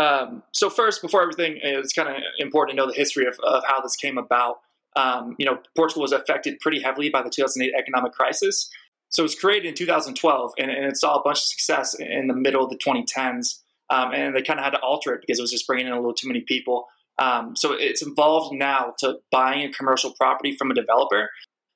um, 0.00 0.42
so 0.52 0.70
first, 0.70 1.02
before 1.02 1.20
everything, 1.20 1.58
it's 1.62 1.92
kind 1.92 2.08
of 2.08 2.16
important 2.38 2.76
to 2.76 2.82
know 2.82 2.90
the 2.90 2.96
history 2.96 3.26
of, 3.26 3.38
of 3.40 3.62
how 3.66 3.80
this 3.80 3.96
came 3.96 4.16
about. 4.16 4.60
Um, 4.96 5.36
you 5.38 5.44
know, 5.44 5.58
Portugal 5.76 6.02
was 6.02 6.12
affected 6.12 6.58
pretty 6.60 6.80
heavily 6.80 7.10
by 7.10 7.22
the 7.22 7.30
2008 7.30 7.78
economic 7.78 8.12
crisis. 8.12 8.70
So 9.10 9.22
it 9.22 9.24
was 9.24 9.34
created 9.34 9.68
in 9.68 9.74
2012, 9.74 10.52
and, 10.58 10.70
and 10.70 10.86
it 10.86 10.96
saw 10.96 11.16
a 11.16 11.22
bunch 11.22 11.38
of 11.38 11.42
success 11.42 11.94
in 11.98 12.28
the 12.28 12.34
middle 12.34 12.64
of 12.64 12.70
the 12.70 12.78
2010s. 12.78 13.58
Um, 13.90 14.12
and 14.14 14.34
they 14.34 14.42
kind 14.42 14.58
of 14.58 14.64
had 14.64 14.70
to 14.70 14.80
alter 14.80 15.12
it 15.14 15.20
because 15.20 15.38
it 15.38 15.42
was 15.42 15.50
just 15.50 15.66
bringing 15.66 15.86
in 15.86 15.92
a 15.92 15.96
little 15.96 16.14
too 16.14 16.28
many 16.28 16.40
people. 16.40 16.86
Um, 17.18 17.54
so 17.54 17.72
it's 17.72 18.02
involved 18.02 18.54
now 18.54 18.94
to 19.00 19.16
buying 19.30 19.68
a 19.68 19.72
commercial 19.72 20.14
property 20.14 20.56
from 20.56 20.70
a 20.70 20.74
developer. 20.74 21.28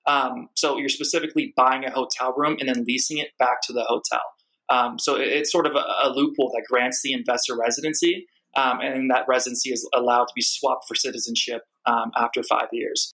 Um, 0.06 0.48
so 0.54 0.78
you're 0.78 0.88
specifically 0.88 1.52
buying 1.56 1.84
a 1.84 1.90
hotel 1.90 2.32
room 2.36 2.56
and 2.60 2.68
then 2.68 2.84
leasing 2.86 3.18
it 3.18 3.30
back 3.38 3.62
to 3.64 3.72
the 3.72 3.82
hotel. 3.82 4.20
Um, 4.68 4.98
so 4.98 5.16
it's 5.16 5.52
sort 5.52 5.66
of 5.66 5.74
a, 5.74 5.84
a, 6.04 6.08
loophole 6.14 6.50
that 6.54 6.64
grants 6.68 7.02
the 7.02 7.12
investor 7.12 7.54
residency, 7.56 8.26
um, 8.56 8.80
and 8.80 9.10
that 9.10 9.26
residency 9.28 9.70
is 9.70 9.88
allowed 9.94 10.24
to 10.24 10.32
be 10.34 10.40
swapped 10.42 10.84
for 10.88 10.94
citizenship 10.94 11.62
um, 11.86 12.10
after 12.16 12.42
five 12.42 12.68
years. 12.72 13.12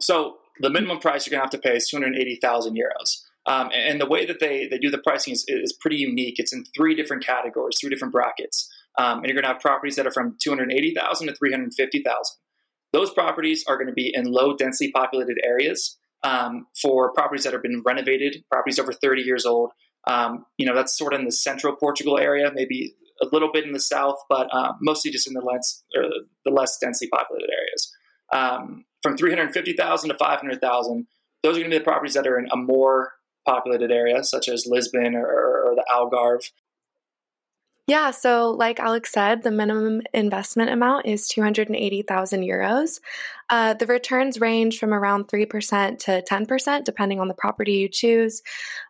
So 0.00 0.36
the 0.60 0.70
minimum 0.70 0.98
price 0.98 1.26
you're 1.26 1.30
going 1.30 1.48
to 1.48 1.56
have 1.56 1.62
to 1.62 1.68
pay 1.68 1.76
is 1.76 1.88
280,000 1.88 2.76
euros. 2.76 3.22
Um, 3.46 3.70
and 3.74 4.00
the 4.00 4.06
way 4.06 4.24
that 4.26 4.38
they, 4.38 4.68
they 4.68 4.78
do 4.78 4.90
the 4.90 4.98
pricing 4.98 5.32
is, 5.32 5.44
is 5.48 5.72
pretty 5.72 5.96
unique. 5.96 6.38
It's 6.38 6.52
in 6.52 6.64
three 6.76 6.94
different 6.94 7.24
categories, 7.24 7.78
three 7.80 7.90
different 7.90 8.12
brackets. 8.12 8.68
Um, 8.98 9.18
and 9.18 9.26
you're 9.26 9.34
going 9.34 9.44
to 9.44 9.48
have 9.48 9.60
properties 9.60 9.96
that 9.96 10.06
are 10.06 10.12
from 10.12 10.36
280,000 10.40 11.26
to 11.26 11.34
350,000. 11.34 12.36
Those 12.92 13.10
properties 13.12 13.64
are 13.66 13.76
going 13.76 13.88
to 13.88 13.94
be 13.94 14.12
in 14.14 14.26
low 14.26 14.54
densely 14.54 14.92
populated 14.92 15.38
areas 15.42 15.98
um, 16.22 16.66
for 16.80 17.12
properties 17.12 17.44
that 17.44 17.52
have 17.52 17.62
been 17.62 17.82
renovated, 17.84 18.44
properties 18.50 18.78
over 18.78 18.92
30 18.92 19.22
years 19.22 19.46
old, 19.46 19.72
um, 20.06 20.44
you 20.58 20.66
know, 20.66 20.74
that's 20.74 20.96
sort 20.96 21.14
of 21.14 21.20
in 21.20 21.26
the 21.26 21.32
central 21.32 21.76
Portugal 21.76 22.18
area, 22.18 22.50
maybe 22.54 22.94
a 23.20 23.26
little 23.32 23.50
bit 23.52 23.64
in 23.64 23.72
the 23.72 23.80
south, 23.80 24.16
but 24.28 24.48
uh, 24.52 24.72
mostly 24.80 25.10
just 25.10 25.26
in 25.26 25.34
the 25.34 25.40
less, 25.40 25.82
the 25.92 26.50
less 26.50 26.78
densely 26.78 27.08
populated 27.08 27.50
areas. 27.50 27.92
Um, 28.32 28.84
from 29.02 29.16
350,000 29.16 30.10
to 30.10 30.16
500,000, 30.16 31.06
those 31.42 31.56
are 31.56 31.60
going 31.60 31.70
to 31.70 31.74
be 31.76 31.78
the 31.78 31.84
properties 31.84 32.14
that 32.14 32.26
are 32.26 32.38
in 32.38 32.48
a 32.52 32.56
more 32.56 33.12
populated 33.46 33.90
area, 33.90 34.22
such 34.24 34.48
as 34.48 34.66
Lisbon 34.66 35.14
or, 35.14 35.26
or 35.26 35.74
the 35.74 35.84
Algarve. 35.90 36.50
Yeah, 37.88 38.12
so 38.12 38.52
like 38.52 38.78
Alex 38.78 39.10
said, 39.12 39.42
the 39.42 39.50
minimum 39.50 40.02
investment 40.14 40.70
amount 40.70 41.06
is 41.06 41.26
280,000 41.28 42.42
euros. 42.42 43.00
Uh, 43.52 43.74
the 43.74 43.84
returns 43.84 44.40
range 44.40 44.78
from 44.78 44.94
around 44.94 45.28
3% 45.28 45.98
to 45.98 46.22
10%, 46.22 46.84
depending 46.84 47.20
on 47.20 47.28
the 47.28 47.34
property 47.34 47.72
you 47.72 47.86
choose. 47.86 48.40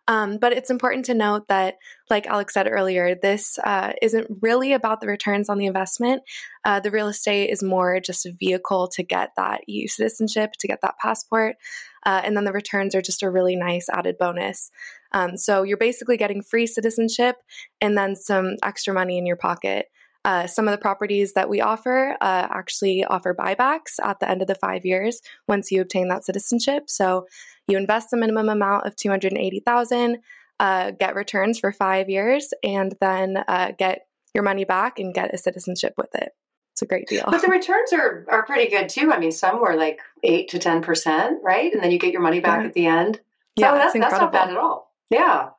Um, 0.07 0.37
but 0.37 0.53
it's 0.53 0.69
important 0.69 1.03
to 1.05 1.13
note 1.13 1.49
that, 1.49 1.75
like 2.09 2.27
Alex 2.27 2.53
said 2.53 2.69
earlier, 2.69 3.13
this 3.13 3.59
uh, 3.61 3.91
isn't 4.01 4.37
really 4.41 4.71
about 4.71 5.01
the 5.01 5.07
returns 5.07 5.49
on 5.49 5.57
the 5.57 5.65
investment. 5.65 6.21
Uh, 6.63 6.79
the 6.79 6.91
real 6.91 7.09
estate 7.09 7.49
is 7.49 7.61
more 7.61 7.99
just 7.99 8.25
a 8.25 8.31
vehicle 8.31 8.87
to 8.87 9.03
get 9.03 9.31
that 9.35 9.67
EU 9.67 9.85
citizenship, 9.85 10.53
to 10.59 10.67
get 10.69 10.79
that 10.81 10.97
passport. 10.97 11.57
Uh, 12.05 12.21
and 12.23 12.37
then 12.37 12.45
the 12.45 12.53
returns 12.53 12.95
are 12.95 13.01
just 13.01 13.21
a 13.21 13.29
really 13.29 13.57
nice 13.57 13.89
added 13.89 14.17
bonus. 14.17 14.71
Um, 15.11 15.35
so 15.35 15.63
you're 15.63 15.75
basically 15.75 16.15
getting 16.15 16.41
free 16.41 16.67
citizenship 16.67 17.35
and 17.81 17.97
then 17.97 18.15
some 18.15 18.55
extra 18.63 18.93
money 18.93 19.17
in 19.17 19.25
your 19.25 19.35
pocket. 19.35 19.87
Uh, 20.25 20.47
some 20.47 20.67
of 20.67 20.71
the 20.71 20.77
properties 20.77 21.33
that 21.33 21.49
we 21.49 21.59
offer 21.59 22.15
uh, 22.21 22.47
actually 22.49 23.03
offer 23.03 23.33
buybacks 23.33 23.99
at 24.01 24.19
the 24.19 24.29
end 24.29 24.41
of 24.41 24.47
the 24.47 24.55
five 24.55 24.85
years 24.85 25.21
once 25.47 25.71
you 25.71 25.81
obtain 25.81 26.07
that 26.07 26.23
citizenship. 26.23 26.89
So 26.89 27.27
you 27.67 27.77
invest 27.77 28.09
the 28.11 28.17
minimum 28.17 28.49
amount 28.49 28.85
of 28.85 28.95
280,000, 28.95 30.19
uh, 30.59 30.91
get 30.91 31.15
returns 31.15 31.59
for 31.59 31.71
five 31.71 32.09
years, 32.09 32.53
and 32.63 32.95
then 33.01 33.43
uh, 33.47 33.71
get 33.77 34.07
your 34.33 34.43
money 34.43 34.63
back 34.63 34.99
and 34.99 35.13
get 35.13 35.33
a 35.33 35.37
citizenship 35.37 35.93
with 35.97 36.13
it. 36.15 36.31
It's 36.71 36.81
a 36.81 36.85
great 36.87 37.07
deal. 37.07 37.25
But 37.27 37.41
the 37.41 37.49
returns 37.49 37.93
are, 37.93 38.25
are 38.29 38.45
pretty 38.45 38.69
good 38.69 38.89
too. 38.89 39.11
I 39.13 39.19
mean, 39.19 39.31
some 39.31 39.61
were 39.61 39.75
like 39.75 39.99
eight 40.23 40.49
to 40.49 40.59
ten 40.59 40.81
percent, 40.81 41.39
right? 41.43 41.71
And 41.71 41.83
then 41.83 41.91
you 41.91 41.99
get 41.99 42.13
your 42.13 42.21
money 42.21 42.39
back 42.39 42.61
yeah. 42.61 42.67
at 42.67 42.73
the 42.73 42.85
end. 42.87 43.15
So 43.59 43.65
yeah, 43.65 43.73
that's, 43.75 43.93
that's 43.93 44.13
not 44.13 44.31
bad 44.31 44.49
at 44.49 44.57
all. 44.57 44.91
Yeah. 45.11 45.49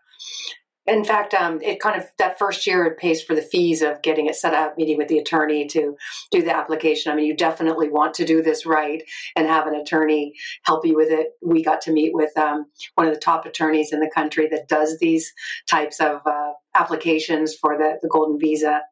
In 0.87 1.03
fact, 1.03 1.33
um, 1.33 1.63
it 1.63 1.81
kind 1.81 2.01
of 2.01 2.07
that 2.19 2.39
first 2.39 2.67
year 2.67 2.85
it 2.85 2.99
pays 2.99 3.23
for 3.23 3.35
the 3.35 3.43
fees 3.43 3.81
of 3.81 4.03
getting 4.03 4.27
it 4.27 4.37
set 4.37 4.53
up, 4.53 4.77
meeting 4.77 4.99
with 4.99 5.09
the 5.09 5.19
attorney 5.19 5.67
to 5.69 5.97
do 6.31 6.43
the 6.43 6.55
application. 6.55 7.11
I 7.11 7.17
mean, 7.17 7.25
you 7.25 7.37
definitely 7.37 7.89
want 7.89 8.15
to 8.15 8.25
do 8.27 8.43
this 8.43 8.67
right 8.67 9.03
and 9.35 9.47
have 9.47 9.67
an 9.67 9.75
attorney 9.75 10.35
help 10.65 10.85
you 10.85 10.95
with 10.95 11.11
it. 11.11 11.29
We 11.43 11.65
got 11.65 11.81
to 11.83 11.93
meet 11.93 12.13
with 12.13 12.37
um, 12.37 12.67
one 12.97 13.07
of 13.07 13.15
the 13.15 13.21
top 13.21 13.47
attorneys 13.47 13.93
in 13.93 14.01
the 14.01 14.11
country 14.15 14.47
that 14.51 14.69
does 14.69 14.99
these 14.99 15.33
types 15.69 16.01
of 16.01 16.21
uh, 16.27 16.53
applications 16.75 17.55
for 17.55 17.79
the, 17.79 17.99
the 18.03 18.09
golden 18.09 18.39
visa. 18.39 18.83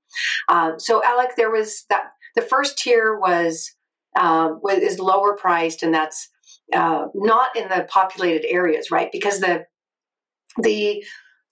Um, 0.49 0.79
so, 0.79 1.03
Alec, 1.05 1.37
there 1.37 1.51
was 1.51 1.85
that. 1.91 2.05
The 2.35 2.43
first 2.43 2.79
tier 2.79 3.19
was 3.19 3.71
um, 4.19 4.61
is 4.71 4.99
lower 4.99 5.37
priced, 5.37 5.83
and 5.83 5.93
that's 5.93 6.31
uh, 6.73 7.07
not 7.15 7.55
in 7.55 7.69
the 7.69 7.87
populated 7.91 8.47
areas, 8.49 8.91
right? 8.91 9.11
Because 9.13 9.41
the 9.41 9.67
the 10.59 11.05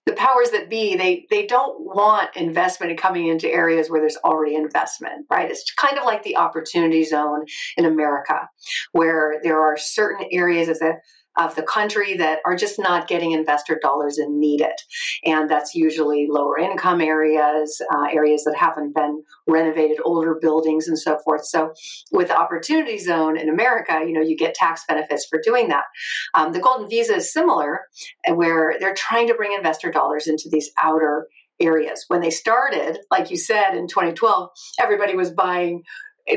the 0.07 0.13
powers 0.15 0.51
that 0.51 0.71
be 0.71 0.97
they 0.97 1.27
they 1.31 1.47
don't 1.47 1.81
want 1.81 2.37
investment 2.37 2.99
coming 2.99 3.27
into 3.27 3.49
areas 3.49 3.91
where 3.91 4.01
there's 4.01 4.17
already 4.19 4.55
investment 4.55 5.27
right? 5.31 5.51
It's 5.51 5.73
kind 5.75 5.99
of 5.99 6.05
like 6.05 6.23
the 6.23 6.37
opportunity 6.37 7.05
zone 7.05 7.45
in 7.77 7.85
america 7.85 8.49
where 8.93 9.41
there 9.43 9.61
are 9.61 9.77
certain 9.77 10.27
areas 10.33 10.69
of 10.69 10.79
the 10.79 10.95
of 11.39 11.55
the 11.55 11.63
country 11.63 12.17
that 12.17 12.41
are 12.45 12.57
just 12.57 12.79
not 12.79 13.09
getting 13.09 13.33
investor 13.33 13.79
dollars 13.81 14.19
and 14.19 14.39
need 14.39 14.61
it. 14.61 14.81
And 15.25 15.49
that's 15.49 15.75
usually 15.75 16.27
lower 16.29 16.59
income 16.59 17.01
areas, 17.01 17.81
uh, 17.95 18.07
areas 18.13 18.45
that 18.45 18.57
haven't 18.57 18.95
been 18.95 19.23
renovated, 19.47 19.99
older 20.05 20.37
buildings, 20.41 20.89
and 20.89 20.99
so 20.99 21.19
forth. 21.25 21.45
So, 21.45 21.73
with 22.13 22.29
the 22.29 22.39
Opportunity 22.39 22.99
Zone 22.99 23.39
in 23.39 23.49
America, 23.49 24.01
you 24.07 24.13
know, 24.13 24.21
you 24.21 24.37
get 24.37 24.55
tax 24.55 24.85
benefits 24.89 25.27
for 25.27 25.41
doing 25.43 25.69
that. 25.69 25.85
Um, 26.35 26.53
the 26.53 26.61
Golden 26.61 26.89
Visa 26.89 27.17
is 27.17 27.33
similar, 27.33 27.83
where 28.29 28.77
they're 28.81 28.95
trying 28.95 29.29
to 29.29 29.35
bring 29.35 29.53
investor 29.53 29.91
dollars 29.91 30.27
into 30.27 30.49
these 30.51 30.71
outer 30.83 31.29
areas. 31.61 32.05
When 32.09 32.21
they 32.21 32.31
started, 32.31 32.99
like 33.11 33.31
you 33.31 33.37
said 33.37 33.75
in 33.75 33.87
2012, 33.87 34.49
everybody 34.81 35.15
was 35.15 35.31
buying 35.31 35.83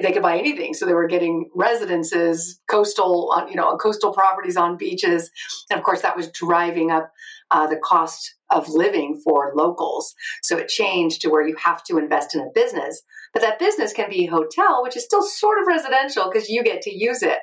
they 0.02 0.12
could 0.12 0.22
buy 0.22 0.38
anything. 0.38 0.74
So 0.74 0.86
they 0.86 0.94
were 0.94 1.08
getting 1.08 1.50
residences, 1.56 2.60
coastal, 2.70 3.34
you 3.50 3.56
know, 3.56 3.76
coastal 3.78 4.14
properties 4.14 4.58
on 4.58 4.78
beaches, 4.78 5.30
and 5.70 5.78
of 5.78 5.86
course 5.86 6.02
that 6.02 6.16
was 6.16 6.32
driving 6.32 6.92
up 6.92 7.12
uh, 7.52 7.68
the 7.68 7.78
cost 7.78 8.36
of 8.50 8.70
living 8.70 9.20
for 9.24 9.54
locals. 9.56 10.14
So 10.42 10.58
it 10.58 10.68
changed 10.68 11.22
to 11.22 11.30
where 11.30 11.48
you 11.48 11.56
have 11.64 11.84
to 11.86 11.98
invest 11.98 12.36
in 12.36 12.42
a 12.42 12.50
business, 12.54 13.02
but 13.34 13.42
that 13.42 13.60
business 13.60 13.94
can 13.94 14.10
be 14.10 14.26
a 14.26 14.32
hotel, 14.32 14.84
which 14.84 14.98
is 14.98 15.04
still 15.04 15.24
sort 15.24 15.60
of 15.60 15.68
residential 15.68 16.30
because 16.32 16.50
you 16.50 16.64
get 16.64 16.82
to 16.84 16.96
use 16.96 17.24
it. 17.24 17.40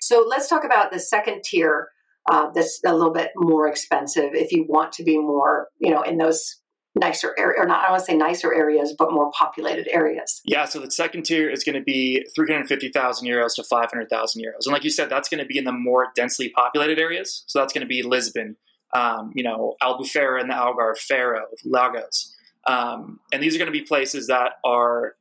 So 0.00 0.24
let's 0.28 0.48
talk 0.48 0.64
about 0.64 0.92
the 0.92 1.00
second 1.00 1.42
tier. 1.44 1.88
Uh, 2.30 2.50
that's 2.54 2.80
a 2.86 2.94
little 2.94 3.12
bit 3.12 3.32
more 3.34 3.66
expensive 3.66 4.30
if 4.32 4.52
you 4.52 4.64
want 4.68 4.92
to 4.92 5.02
be 5.02 5.18
more, 5.18 5.66
you 5.80 5.90
know, 5.90 6.02
in 6.02 6.18
those 6.18 6.61
nicer 6.94 7.34
area 7.38 7.58
or 7.58 7.66
not 7.66 7.86
I 7.86 7.90
want 7.90 8.00
to 8.00 8.04
say 8.04 8.16
nicer 8.16 8.52
areas 8.52 8.94
but 8.98 9.12
more 9.12 9.30
populated 9.32 9.88
areas. 9.88 10.40
Yeah, 10.44 10.66
so 10.66 10.78
the 10.78 10.90
second 10.90 11.22
tier 11.22 11.48
is 11.48 11.64
going 11.64 11.74
to 11.76 11.82
be 11.82 12.24
350,000 12.34 13.26
euros 13.26 13.54
to 13.54 13.62
500,000 13.62 14.42
euros. 14.42 14.66
And 14.66 14.72
like 14.72 14.84
you 14.84 14.90
said 14.90 15.08
that's 15.08 15.28
going 15.28 15.40
to 15.40 15.46
be 15.46 15.58
in 15.58 15.64
the 15.64 15.72
more 15.72 16.08
densely 16.14 16.50
populated 16.50 16.98
areas. 16.98 17.44
So 17.46 17.58
that's 17.58 17.72
going 17.72 17.82
to 17.82 17.88
be 17.88 18.02
Lisbon, 18.02 18.56
um, 18.94 19.32
you 19.34 19.42
know, 19.42 19.76
Albufeira 19.82 20.40
and 20.40 20.50
the 20.50 20.54
Algarve, 20.54 20.98
Faro, 20.98 21.46
Lagos. 21.64 22.34
Um, 22.66 23.20
and 23.32 23.42
these 23.42 23.54
are 23.54 23.58
going 23.58 23.72
to 23.72 23.78
be 23.78 23.84
places 23.84 24.26
that 24.26 24.52
are 24.64 25.14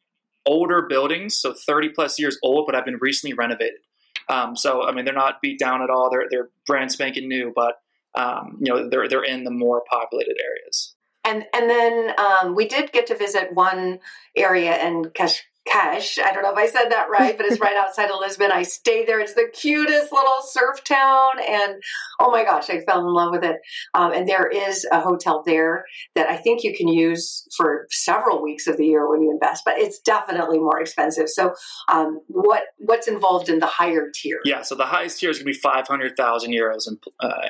older 0.46 0.88
buildings, 0.88 1.38
so 1.38 1.54
30 1.54 1.90
plus 1.90 2.20
years 2.20 2.38
old 2.44 2.66
but 2.66 2.75
have 2.75 2.86
been 2.86 2.98
recently 3.00 3.34
renovated. 3.34 3.80
Um, 4.30 4.56
so 4.56 4.84
I 4.84 4.92
mean 4.92 5.06
they're 5.06 5.13
not 5.13 5.42
beat 5.42 5.60
down 5.60 5.82
at 5.82 5.90
all. 5.90 6.10
They're 6.12 6.25
they're 6.30 6.50
brand 6.68 6.92
spanking 6.92 7.28
new, 7.28 7.51
but 7.56 7.75
um, 8.16 8.58
you 8.60 8.72
know 8.74 8.90
they're 8.90 9.08
they're 9.08 9.24
in 9.24 9.44
the 9.44 9.51
more 9.51 9.84
populated 9.90 10.38
areas 10.44 10.91
and 11.24 11.46
and 11.54 11.70
then 11.70 12.12
um, 12.18 12.56
we 12.56 12.68
did 12.68 12.92
get 12.92 13.08
to 13.08 13.18
visit 13.18 13.54
one 13.54 14.00
area 14.36 14.84
in 14.86 15.12
Cash 15.13 15.44
Cash. 15.68 16.18
I 16.18 16.34
don't 16.34 16.42
know 16.42 16.51
if 16.51 16.58
I 16.58 16.68
said 16.68 16.90
that 16.90 17.10
right, 17.12 17.38
but 17.38 17.46
it's 17.46 17.60
right 17.60 17.75
outside 17.78 18.10
of 18.10 18.20
Lisbon. 18.20 18.51
I 18.51 18.63
stayed 18.63 19.08
there. 19.08 19.20
It's 19.20 19.36
the 19.36 19.50
cutest 19.54 20.12
little 20.12 20.42
surf 20.44 20.84
town, 20.84 21.34
and 21.48 21.82
oh 22.20 22.32
my 22.32 22.44
gosh, 22.44 22.70
I 22.70 22.80
fell 22.80 23.00
in 23.00 23.13
love 23.13 23.32
with 23.32 23.44
it. 23.44 23.58
Um, 23.94 24.12
and 24.12 24.28
there 24.28 24.48
is 24.48 24.88
a 24.92 25.01
hotel 25.01 25.44
there 25.46 25.86
that 26.16 26.28
I 26.28 26.38
think 26.38 26.63
you 26.63 26.75
can 26.75 26.88
use 26.88 27.48
for 27.56 27.88
several 27.92 28.42
weeks 28.42 28.66
of 28.66 28.78
the 28.78 28.86
year 28.86 29.08
when 29.08 29.22
you 29.22 29.30
invest, 29.32 29.62
but 29.63 29.78
it's 29.78 30.00
definitely 30.00 30.58
more 30.58 30.82
expensive. 30.82 31.30
So, 31.30 31.54
um, 31.90 32.22
what 32.28 32.63
what's 32.80 33.08
involved 33.08 33.48
in 33.48 33.60
the 33.60 33.68
higher 33.68 34.10
tier? 34.13 34.40
Yeah, 34.44 34.63
so 34.63 34.74
the 34.74 34.86
highest 34.86 35.20
tier 35.20 35.30
is 35.30 35.38
going 35.38 35.54
to 35.54 35.58
be 35.58 35.62
five 35.62 35.88
hundred 35.88 36.18
thousand 36.18 36.54
euros 36.54 36.88
and 36.88 36.98
uh, 37.20 37.48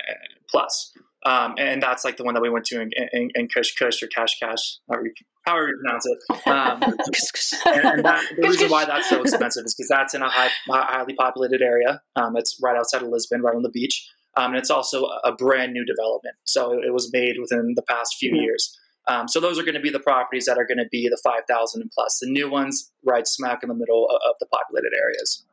plus. 0.50 0.94
Um, 1.24 1.54
and 1.58 1.82
that's 1.82 2.04
like 2.04 2.18
the 2.18 2.24
one 2.24 2.34
that 2.34 2.42
we 2.42 2.50
went 2.50 2.66
to 2.66 2.82
in, 2.82 2.90
in, 3.14 3.30
in 3.36 3.48
Kush 3.48 3.76
Kush 3.76 4.02
or 4.02 4.08
Cash 4.08 4.40
Cash, 4.40 4.80
however 4.90 5.06
you, 5.06 5.14
however 5.46 5.68
you 5.68 5.78
pronounce 5.84 6.06
it. 6.08 6.48
Um, 6.48 6.82
and, 7.66 7.86
and 7.86 8.06
that, 8.06 8.24
the 8.36 8.48
reason 8.48 8.70
why 8.70 8.86
that's 8.86 9.10
so 9.10 9.22
expensive 9.22 9.66
is 9.66 9.76
because 9.76 9.90
that's 9.90 10.14
in 10.16 10.24
a 10.24 10.30
high, 10.30 10.50
highly 10.68 11.14
populated 11.14 11.62
area. 11.62 12.02
Um, 12.16 12.36
it's 12.38 12.60
right 12.62 12.76
outside 12.76 13.04
of 13.04 13.10
Lisbon, 13.10 13.42
right 13.42 13.56
on 13.56 13.62
the 13.62 13.70
beach. 13.70 14.10
Um, 14.36 14.52
and 14.52 14.58
it's 14.58 14.72
also 14.72 15.06
a 15.24 15.34
brand 15.34 15.74
new 15.74 15.86
development. 15.86 16.36
So 16.46 16.74
it 16.74 16.94
was 16.94 17.12
made 17.14 17.36
within 17.40 17.74
the 17.76 17.84
past 17.84 18.16
few 18.18 18.32
mm-hmm. 18.32 18.42
years. 18.42 18.78
Um, 19.08 19.28
so 19.28 19.40
those 19.40 19.60
are 19.60 19.64
going 19.64 19.76
to 19.76 19.82
be 19.82 19.90
the 19.90 20.00
properties 20.00 20.46
that 20.46 20.58
are 20.58 20.66
going 20.66 20.78
to 20.78 20.88
be 20.92 21.10
the 21.10 21.20
5,000 21.24 21.82
and 21.82 21.92
plus. 21.92 22.20
The 22.20 22.30
new 22.30 22.50
ones 22.50 22.92
right 23.04 23.28
smack 23.28 23.60
in 23.64 23.70
the 23.70 23.76
middle 23.76 24.08
of, 24.10 24.16
of 24.16 24.36
the 24.40 24.46
populated 24.46 24.94
areas 24.96 25.44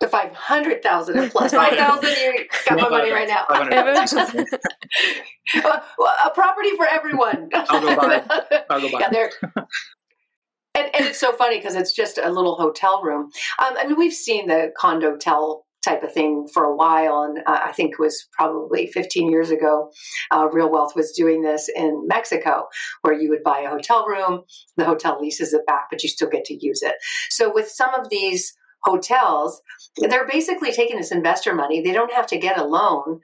to 0.00 0.08
500,000 0.08 1.18
and 1.18 1.30
plus 1.30 1.52
5,000, 1.52 2.10
you 2.10 2.46
got 2.68 2.80
my 2.80 2.88
money 2.88 3.10
right 3.10 3.28
now. 3.28 3.44
a 6.26 6.30
property 6.34 6.70
for 6.76 6.86
everyone. 6.86 7.50
I'll 7.54 7.80
go 7.80 7.96
buy. 7.96 8.22
I'll 8.70 8.80
go 8.80 8.90
buy. 8.90 9.00
Yeah, 9.00 9.10
there. 9.10 9.30
And, 10.74 10.88
and 10.94 11.06
it's 11.06 11.20
so 11.20 11.32
funny 11.32 11.58
because 11.58 11.74
it's 11.74 11.92
just 11.92 12.18
a 12.18 12.30
little 12.30 12.56
hotel 12.56 13.02
room. 13.02 13.30
Um, 13.58 13.74
I 13.76 13.86
mean, 13.86 13.98
we've 13.98 14.12
seen 14.12 14.46
the 14.46 14.72
condo 14.76 15.16
tel 15.16 15.66
type 15.84 16.02
of 16.02 16.12
thing 16.12 16.46
for 16.52 16.64
a 16.64 16.74
while, 16.74 17.22
and 17.22 17.38
uh, 17.46 17.60
I 17.64 17.72
think 17.72 17.92
it 17.92 17.98
was 17.98 18.26
probably 18.32 18.86
15 18.86 19.30
years 19.30 19.50
ago. 19.50 19.90
Uh, 20.30 20.48
Real 20.50 20.70
Wealth 20.70 20.94
was 20.94 21.12
doing 21.12 21.42
this 21.42 21.70
in 21.74 22.06
Mexico, 22.06 22.66
where 23.02 23.14
you 23.14 23.28
would 23.30 23.42
buy 23.42 23.60
a 23.60 23.70
hotel 23.70 24.06
room, 24.06 24.42
the 24.76 24.84
hotel 24.84 25.18
leases 25.20 25.52
it 25.52 25.66
back, 25.66 25.86
but 25.90 26.02
you 26.02 26.08
still 26.08 26.28
get 26.28 26.44
to 26.46 26.64
use 26.64 26.82
it. 26.82 26.94
So 27.30 27.52
with 27.52 27.68
some 27.68 27.94
of 27.94 28.10
these 28.10 28.54
hotels, 28.84 29.60
they're 29.96 30.26
basically 30.26 30.72
taking 30.72 30.96
this 30.96 31.12
investor 31.12 31.54
money. 31.54 31.80
They 31.80 31.92
don't 31.92 32.12
have 32.12 32.26
to 32.28 32.38
get 32.38 32.58
a 32.58 32.64
loan. 32.64 33.20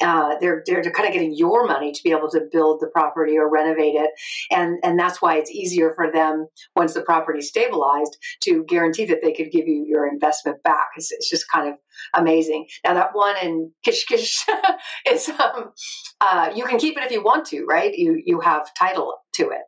Uh, 0.00 0.36
they're, 0.40 0.62
they're 0.66 0.82
kind 0.82 1.08
of 1.08 1.12
getting 1.12 1.34
your 1.34 1.66
money 1.66 1.92
to 1.92 2.02
be 2.02 2.10
able 2.10 2.30
to 2.30 2.48
build 2.52 2.80
the 2.80 2.86
property 2.88 3.36
or 3.36 3.50
renovate 3.50 3.94
it. 3.94 4.10
And, 4.50 4.78
and 4.82 4.98
that's 4.98 5.20
why 5.20 5.36
it's 5.36 5.50
easier 5.50 5.92
for 5.94 6.10
them 6.10 6.46
once 6.76 6.94
the 6.94 7.02
property 7.02 7.40
stabilized 7.40 8.16
to 8.42 8.64
guarantee 8.64 9.04
that 9.06 9.20
they 9.22 9.32
could 9.32 9.50
give 9.50 9.66
you 9.66 9.84
your 9.86 10.06
investment 10.06 10.62
back. 10.62 10.88
It's, 10.96 11.10
it's 11.12 11.28
just 11.28 11.50
kind 11.50 11.68
of 11.68 11.74
amazing. 12.14 12.66
Now 12.84 12.94
that 12.94 13.10
one 13.12 13.36
in 13.42 13.72
Kish 13.84 14.04
Kish 14.04 14.44
is, 15.06 15.28
um, 15.28 15.72
uh, 16.20 16.50
you 16.54 16.64
can 16.64 16.78
keep 16.78 16.96
it 16.96 17.04
if 17.04 17.10
you 17.10 17.22
want 17.22 17.46
to, 17.46 17.64
right? 17.64 17.92
You, 17.96 18.22
you 18.24 18.40
have 18.40 18.72
title 18.74 19.16
to 19.34 19.50
it. 19.50 19.62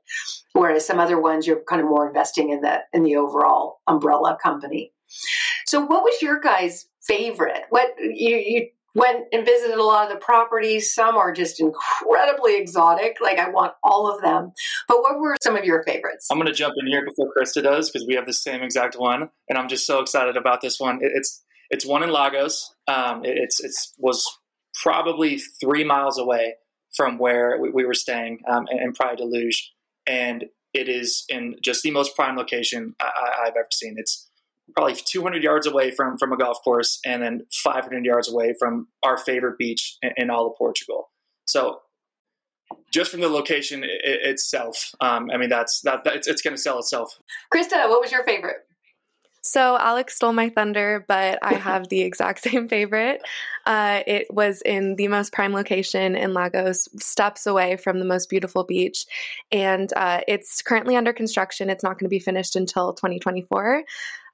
Whereas 0.53 0.87
some 0.87 1.01
other 1.01 1.21
ones, 1.21 1.47
you're 1.47 1.63
kind 1.69 1.81
of 1.81 1.89
more 1.89 2.07
investing 2.07 2.51
in 2.51 2.61
the, 2.61 2.81
in 2.93 3.03
the 3.03 3.17
overall 3.17 3.81
umbrella 3.87 4.39
company. 4.43 4.93
So, 5.67 5.81
what 5.81 6.03
was 6.03 6.21
your 6.23 6.41
guys' 6.41 6.87
favorite? 7.07 7.63
What 7.71 7.89
you 7.99 8.37
you 8.37 8.69
went 8.95 9.25
and 9.33 9.45
visited 9.45 9.79
a 9.79 9.83
lot 9.83 10.07
of 10.07 10.13
the 10.13 10.25
properties. 10.25 10.95
Some 10.95 11.17
are 11.17 11.33
just 11.33 11.61
incredibly 11.61 12.57
exotic. 12.59 13.17
Like 13.21 13.39
I 13.39 13.49
want 13.49 13.73
all 13.83 14.13
of 14.13 14.21
them. 14.21 14.53
But 14.89 14.99
what 15.01 15.19
were 15.19 15.37
some 15.43 15.57
of 15.57 15.65
your 15.65 15.83
favorites? 15.85 16.29
I'm 16.31 16.39
going 16.39 16.47
to 16.47 16.53
jump 16.53 16.75
in 16.79 16.87
here 16.87 17.05
before 17.05 17.33
Krista 17.37 17.63
does 17.63 17.91
because 17.91 18.07
we 18.07 18.15
have 18.15 18.27
the 18.27 18.33
same 18.33 18.63
exact 18.63 18.97
one, 18.99 19.31
and 19.49 19.59
I'm 19.59 19.69
just 19.69 19.87
so 19.87 20.01
excited 20.01 20.37
about 20.37 20.61
this 20.61 20.79
one. 20.79 20.99
It's 21.01 21.43
it's 21.71 21.87
one 21.87 22.03
in 22.03 22.11
Lagos. 22.11 22.75
Um, 22.87 23.23
it's 23.25 23.63
it's 23.63 23.95
was 23.99 24.27
probably 24.83 25.39
three 25.39 25.85
miles 25.85 26.19
away 26.19 26.55
from 26.95 27.19
where 27.19 27.59
we, 27.61 27.71
we 27.71 27.85
were 27.85 27.95
staying 27.95 28.41
um, 28.51 28.67
in, 28.71 28.79
in 28.79 28.93
Praia 28.93 29.17
de 29.17 29.51
and 30.07 30.45
it 30.75 30.89
is 30.89 31.25
in 31.29 31.57
just 31.63 31.83
the 31.83 31.91
most 31.91 32.17
prime 32.17 32.37
location 32.37 32.95
I, 33.01 33.47
I've 33.47 33.57
ever 33.57 33.69
seen. 33.71 33.95
It's 33.99 34.31
probably 34.75 34.95
200 34.95 35.43
yards 35.43 35.67
away 35.67 35.91
from 35.91 36.17
from 36.19 36.33
a 36.33 36.37
golf 36.37 36.59
course, 36.63 37.01
and 37.05 37.23
then 37.23 37.47
500 37.53 38.05
yards 38.05 38.31
away 38.31 38.55
from 38.59 38.89
our 39.03 39.17
favorite 39.17 39.59
beach 39.59 39.97
in, 40.03 40.11
in 40.17 40.31
all 40.31 40.47
of 40.47 40.57
Portugal. 40.57 41.11
So 41.47 41.81
just 42.91 43.11
from 43.11 43.21
the 43.21 43.29
location 43.29 43.85
itself, 43.85 44.95
um, 45.01 45.31
I 45.31 45.37
mean, 45.37 45.49
that's 45.49 45.81
that, 45.83 46.05
that 46.05 46.17
it's, 46.17 46.29
it's 46.29 46.43
going 46.43 46.57
to 46.57 46.61
sell 46.63 46.79
itself. 46.79 47.19
Krista, 47.53 47.89
what 47.89 48.01
was 48.01 48.13
your 48.13 48.25
favorite? 48.25 48.67
So 49.45 49.77
Alex 49.77 50.15
stole 50.15 50.33
my 50.33 50.51
thunder, 50.51 51.05
but 51.09 51.41
I 51.43 51.55
have 51.69 51.89
the 51.89 52.03
exact 52.03 52.43
same 52.43 52.69
favorite. 52.69 53.21
Uh, 53.67 54.03
it 54.07 54.27
was 54.31 54.63
in 54.63 54.97
the 54.97 55.09
most 55.09 55.33
prime 55.33 55.53
location 55.53 56.15
in 56.15 56.33
Lagos, 56.33 56.89
steps 56.99 57.47
away 57.47 57.77
from 57.77 57.99
the 57.99 58.05
most 58.05 58.31
beautiful 58.31 58.65
beach, 58.65 59.05
and 59.51 59.93
uh, 59.97 60.21
it's 60.29 60.63
currently 60.63 60.97
under 60.97 61.13
construction. 61.13 61.71
It's 61.71 61.83
not 61.83 61.99
going 61.99 62.07
to 62.07 62.09
be 62.09 62.21
finished 62.21 62.57
until 62.57 62.93
2024. 62.95 63.83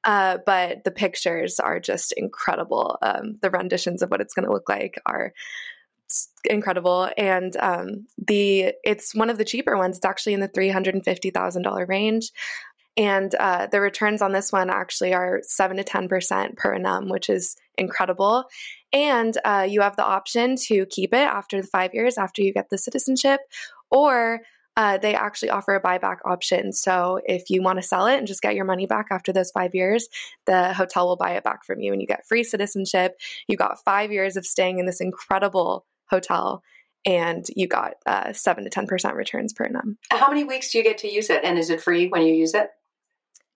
Uh, 0.05 0.38
but 0.47 0.85
the 0.85 0.90
pictures 0.90 1.59
are 1.61 1.81
just 1.81 2.12
incredible. 2.17 2.99
Um, 3.02 3.38
the 3.43 3.50
renditions 3.50 4.02
of 4.02 4.11
what 4.11 4.21
it's 4.21 4.35
going 4.35 4.47
to 4.47 4.52
look 4.52 4.69
like 4.69 5.00
are 5.05 5.33
incredible 6.49 7.11
and 7.19 7.55
um, 7.59 8.07
the 8.17 8.73
it's 8.83 9.14
one 9.14 9.28
of 9.28 9.37
the 9.37 9.45
cheaper 9.45 9.76
ones 9.76 9.99
it's 9.99 10.07
actually 10.07 10.33
in 10.33 10.40
the 10.40 10.49
$350000 10.49 11.87
range 11.87 12.33
and 12.99 13.33
uh, 13.37 13.69
the 13.69 13.81
returns 13.81 14.23
on 14.23 14.33
this 14.33 14.50
one 14.50 14.71
actually 14.71 15.14
are 15.14 15.40
7 15.45 15.76
to 15.76 15.85
10% 15.85 16.57
per 16.57 16.75
annum, 16.75 17.09
which 17.09 17.31
is 17.31 17.55
incredible. 17.78 18.47
And 18.93 19.38
uh, 19.45 19.69
you 19.71 19.83
have 19.83 19.95
the 19.95 20.05
option 20.05 20.57
to 20.67 20.85
keep 20.87 21.14
it 21.14 21.19
after 21.19 21.62
the 21.62 21.69
five 21.69 21.95
years 21.95 22.19
after 22.19 22.43
you 22.43 22.52
get 22.52 22.71
the 22.71 22.76
citizenship, 22.76 23.40
or 23.88 24.40
uh, 24.79 24.97
they 24.97 25.13
actually 25.13 25.51
offer 25.51 25.75
a 25.75 25.83
buyback 25.83 26.19
option. 26.25 26.73
So 26.73 27.21
if 27.25 27.51
you 27.51 27.63
want 27.63 27.81
to 27.81 27.83
sell 27.83 28.07
it 28.07 28.17
and 28.17 28.29
just 28.29 28.41
get 28.41 28.55
your 28.55 28.65
money 28.65 28.87
back 28.87 29.09
after 29.11 29.33
those 29.33 29.51
five 29.51 29.75
years, 29.75 30.09
the 30.47 30.73
hotel 30.73 31.09
will 31.09 31.17
buy 31.17 31.33
it 31.33 31.43
back 31.43 31.65
from 31.65 31.81
you 31.81 31.93
and 31.93 32.01
you 32.01 32.07
get 32.07 32.25
free 32.29 32.45
citizenship. 32.45 33.19
You 33.49 33.57
got 33.57 33.83
five 33.85 34.13
years 34.13 34.37
of 34.37 34.47
staying 34.47 34.79
in 34.79 34.87
this 34.87 35.01
incredible 35.01 35.85
hotel 36.09 36.63
and 37.05 37.45
you 37.57 37.67
got 37.67 37.95
uh, 38.07 38.33
7 38.33 38.63
to 38.63 38.71
10% 38.71 39.15
returns 39.15 39.53
per 39.53 39.65
annum. 39.65 39.99
How 40.13 40.29
many 40.29 40.45
weeks 40.45 40.71
do 40.71 40.79
you 40.79 40.85
get 40.85 40.99
to 40.99 41.13
use 41.13 41.29
it? 41.29 41.43
And 41.43 41.59
is 41.59 41.71
it 41.71 41.81
free 41.81 42.07
when 42.07 42.23
you 42.23 42.35
use 42.35 42.55
it? 42.55 42.71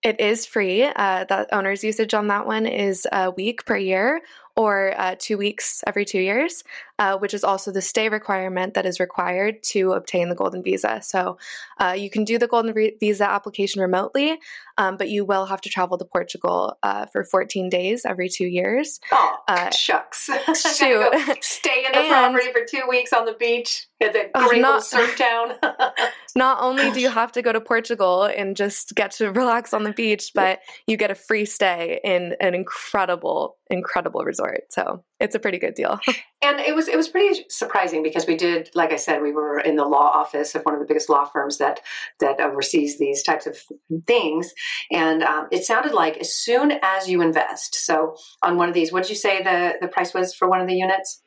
It 0.02 0.18
is 0.18 0.44
free. 0.44 0.82
Uh, 0.82 1.24
the 1.24 1.46
owner's 1.54 1.84
usage 1.84 2.14
on 2.14 2.26
that 2.26 2.46
one 2.46 2.66
is 2.66 3.06
a 3.12 3.30
week 3.30 3.64
per 3.64 3.76
year 3.76 4.20
or 4.54 4.92
uh, 4.98 5.16
two 5.18 5.38
weeks 5.38 5.82
every 5.86 6.04
two 6.04 6.20
years, 6.20 6.62
uh, 6.98 7.16
which 7.16 7.32
is 7.32 7.42
also 7.42 7.72
the 7.72 7.80
stay 7.80 8.08
requirement 8.08 8.74
that 8.74 8.84
is 8.84 9.00
required 9.00 9.62
to 9.62 9.92
obtain 9.92 10.28
the 10.28 10.34
Golden 10.34 10.62
Visa. 10.62 11.00
So 11.02 11.38
uh, 11.78 11.94
you 11.96 12.10
can 12.10 12.24
do 12.24 12.38
the 12.38 12.46
Golden 12.46 12.74
Re- 12.74 12.96
Visa 13.00 13.28
application 13.28 13.80
remotely, 13.80 14.38
um, 14.78 14.96
but 14.96 15.08
you 15.08 15.24
will 15.24 15.46
have 15.46 15.60
to 15.62 15.68
travel 15.68 15.98
to 15.98 16.04
Portugal 16.04 16.76
uh, 16.82 17.06
for 17.06 17.24
14 17.24 17.68
days 17.68 18.04
every 18.04 18.28
two 18.28 18.46
years. 18.46 19.00
Oh, 19.10 19.36
uh, 19.48 19.70
shucks. 19.70 20.26
Shoot. 20.76 21.42
stay 21.42 21.84
in 21.86 21.92
the 21.92 21.98
and, 21.98 22.08
property 22.08 22.52
for 22.52 22.64
two 22.68 22.82
weeks 22.88 23.12
on 23.12 23.26
the 23.26 23.34
beach 23.34 23.86
at 24.00 24.12
the 24.12 24.30
great 24.34 24.60
not, 24.60 24.84
surf 24.84 25.16
town. 25.16 25.52
not 26.36 26.58
only 26.60 26.90
do 26.90 27.00
you 27.00 27.10
have 27.10 27.32
to 27.32 27.42
go 27.42 27.52
to 27.52 27.60
Portugal 27.60 28.24
and 28.24 28.56
just 28.56 28.94
get 28.94 29.12
to 29.12 29.30
relax 29.32 29.72
on 29.72 29.84
the 29.84 29.92
beach, 29.92 30.32
but 30.34 30.60
you 30.86 30.96
get 30.96 31.10
a 31.10 31.14
free 31.14 31.44
stay 31.44 32.00
in 32.04 32.34
an 32.40 32.54
incredible, 32.54 33.56
incredible 33.70 34.24
resort. 34.24 34.64
So 34.70 35.04
it's 35.22 35.36
a 35.36 35.38
pretty 35.38 35.58
good 35.58 35.74
deal. 35.74 36.00
and 36.42 36.58
it 36.58 36.74
was 36.74 36.88
it 36.88 36.96
was 36.96 37.08
pretty 37.08 37.44
surprising 37.48 38.02
because 38.02 38.26
we 38.26 38.36
did, 38.36 38.70
like 38.74 38.92
I 38.92 38.96
said, 38.96 39.22
we 39.22 39.32
were 39.32 39.60
in 39.60 39.76
the 39.76 39.84
law 39.84 40.10
office 40.10 40.54
of 40.54 40.62
one 40.62 40.74
of 40.74 40.80
the 40.80 40.86
biggest 40.86 41.08
law 41.08 41.24
firms 41.24 41.58
that 41.58 41.80
that 42.18 42.40
oversees 42.40 42.98
these 42.98 43.22
types 43.22 43.46
of 43.46 43.56
things, 44.06 44.52
and 44.90 45.22
um, 45.22 45.46
it 45.52 45.64
sounded 45.64 45.92
like 45.92 46.18
as 46.18 46.34
soon 46.34 46.72
as 46.82 47.08
you 47.08 47.22
invest, 47.22 47.76
so 47.76 48.16
on 48.42 48.56
one 48.56 48.68
of 48.68 48.74
these, 48.74 48.92
what 48.92 49.04
did 49.04 49.10
you 49.10 49.16
say 49.16 49.42
the 49.42 49.74
the 49.80 49.88
price 49.88 50.12
was 50.12 50.34
for 50.34 50.48
one 50.48 50.60
of 50.60 50.66
the 50.66 50.74
units? 50.74 51.22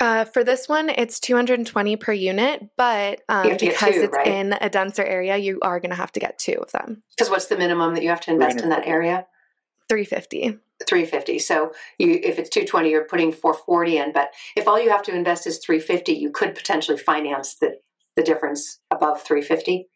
Uh, 0.00 0.24
for 0.24 0.42
this 0.42 0.66
one, 0.66 0.88
it's 0.88 1.20
220 1.20 1.96
per 1.96 2.12
unit, 2.14 2.70
but 2.78 3.20
um, 3.28 3.50
because 3.58 3.94
two, 3.94 4.00
it's 4.04 4.16
right? 4.16 4.26
in 4.26 4.54
a 4.58 4.70
denser 4.70 5.04
area, 5.04 5.36
you 5.36 5.58
are 5.60 5.78
going 5.78 5.90
to 5.90 5.96
have 5.96 6.10
to 6.12 6.20
get 6.20 6.38
two 6.38 6.54
of 6.54 6.72
them. 6.72 7.02
Because 7.10 7.30
what's 7.30 7.46
the 7.46 7.58
minimum 7.58 7.94
that 7.94 8.02
you 8.02 8.08
have 8.08 8.22
to 8.22 8.30
invest 8.30 8.62
in 8.62 8.70
that 8.70 8.86
area? 8.86 9.26
350. 9.90 10.58
350. 10.86 11.38
So 11.38 11.72
you, 11.98 12.20
if 12.22 12.38
it's 12.38 12.50
220, 12.50 12.90
you're 12.90 13.04
putting 13.04 13.32
440 13.32 13.98
in. 13.98 14.12
But 14.12 14.30
if 14.56 14.66
all 14.66 14.80
you 14.80 14.90
have 14.90 15.02
to 15.04 15.14
invest 15.14 15.46
is 15.46 15.58
350, 15.58 16.12
you 16.12 16.30
could 16.30 16.54
potentially 16.54 16.98
finance 16.98 17.56
the, 17.56 17.78
the 18.16 18.22
difference 18.22 18.78
above 18.90 19.22
350. 19.22 19.88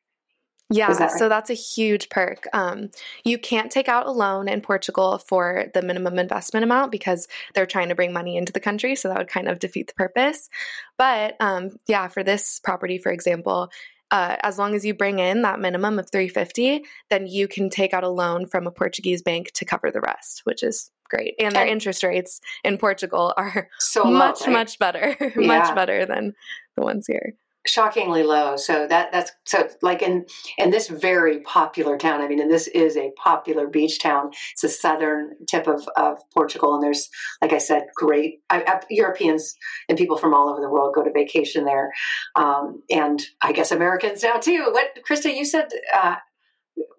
Yeah, 0.71 0.93
that 0.95 1.01
right? 1.01 1.19
so 1.19 1.29
that's 1.29 1.51
a 1.51 1.55
huge 1.55 2.09
perk. 2.09 2.47
Um, 2.55 2.91
you 3.23 3.39
can't 3.39 3.71
take 3.71 3.89
out 3.89 4.07
a 4.07 4.11
loan 4.11 4.49
in 4.49 4.63
Portugal 4.63 5.19
for 5.19 5.67
the 5.75 5.83
minimum 5.83 6.19
investment 6.19 6.65
amount 6.65 6.91
because 6.91 7.29
they're 7.55 7.67
trying 7.67 7.91
to 7.91 7.95
bring 7.95 8.15
money 8.15 8.37
into 8.37 8.53
the 8.53 8.61
country. 8.61 8.97
So 8.97 9.09
that 9.09 9.19
would 9.19 9.29
kind 9.29 9.49
of 9.49 9.59
defeat 9.59 9.89
the 9.89 9.95
purpose. 9.95 10.49
But 10.97 11.37
um, 11.39 11.77
yeah, 11.87 12.09
for 12.09 12.23
this 12.23 12.61
property, 12.65 12.97
for 12.97 13.13
example, 13.13 13.71
uh, 14.11 14.37
as 14.43 14.59
long 14.59 14.75
as 14.75 14.85
you 14.85 14.95
bring 14.95 15.19
in 15.19 15.43
that 15.43 15.61
minimum 15.61 15.99
of 15.99 16.11
350 16.11 16.85
then 17.11 17.27
you 17.27 17.49
can 17.49 17.71
take 17.71 17.93
out 17.93 18.05
a 18.05 18.09
loan 18.09 18.47
from 18.47 18.67
a 18.67 18.71
portuguese 18.71 19.23
bank 19.23 19.51
to 19.53 19.65
cover 19.65 19.91
the 19.91 20.01
rest 20.01 20.43
which 20.45 20.63
is 20.63 20.91
great 21.09 21.35
and 21.39 21.55
their 21.55 21.67
interest 21.67 22.03
rates 22.03 22.41
in 22.65 22.79
portugal 22.79 23.35
are 23.37 23.69
so 23.79 24.05
much 24.11 24.41
low, 24.41 24.47
right? 24.47 24.53
much 24.53 24.79
better 24.79 25.17
yeah. 25.37 25.47
much 25.47 25.75
better 25.75 26.07
than 26.07 26.35
the 26.77 26.83
ones 26.83 27.07
here 27.07 27.35
shockingly 27.67 28.23
low. 28.23 28.57
So 28.57 28.87
that 28.87 29.13
that's 29.13 29.33
so 29.45 29.69
like 29.83 30.03
in 30.03 30.27
in 30.59 30.71
this 30.71 30.89
very 30.89 31.41
popular 31.41 31.97
town. 31.97 32.21
I 32.21 32.29
mean, 32.29 32.41
and 32.41 32.51
this 32.51 32.67
is 32.69 32.97
a 32.97 33.13
popular 33.17 33.67
beach 33.67 34.01
town. 34.01 34.31
It's 34.53 34.63
the 34.63 34.69
southern 34.69 35.33
tip 35.49 35.67
of, 35.67 35.89
of 35.97 36.19
Portugal, 36.33 36.75
and 36.75 36.83
there's 36.83 37.09
like 37.41 37.53
I 37.53 37.59
said, 37.59 37.85
great 37.95 38.41
I, 38.51 38.63
I, 38.67 38.81
Europeans 38.91 39.57
and 39.89 39.99
people 39.99 40.19
from 40.19 40.35
all 40.35 40.49
over 40.49 40.61
the 40.61 40.71
world 40.71 40.95
go 40.95 41.05
to 41.05 41.13
vacation 41.13 41.65
there, 41.65 41.91
um, 42.37 42.83
and 42.91 43.23
I 43.43 43.53
guess 43.53 43.73
Americans 43.73 44.23
now 44.23 44.39
too. 44.39 44.69
What 44.71 44.99
Krista, 45.09 45.35
you 45.35 45.45
said. 45.45 45.69
Uh, 45.95 46.17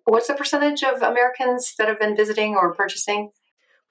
what's 0.06 0.28
the 0.28 0.36
percentage 0.36 0.84
of 0.84 1.02
Americans 1.02 1.74
that 1.78 1.88
have 1.88 2.00
been 2.00 2.16
visiting 2.16 2.56
or 2.56 2.74
purchasing? 2.74 3.32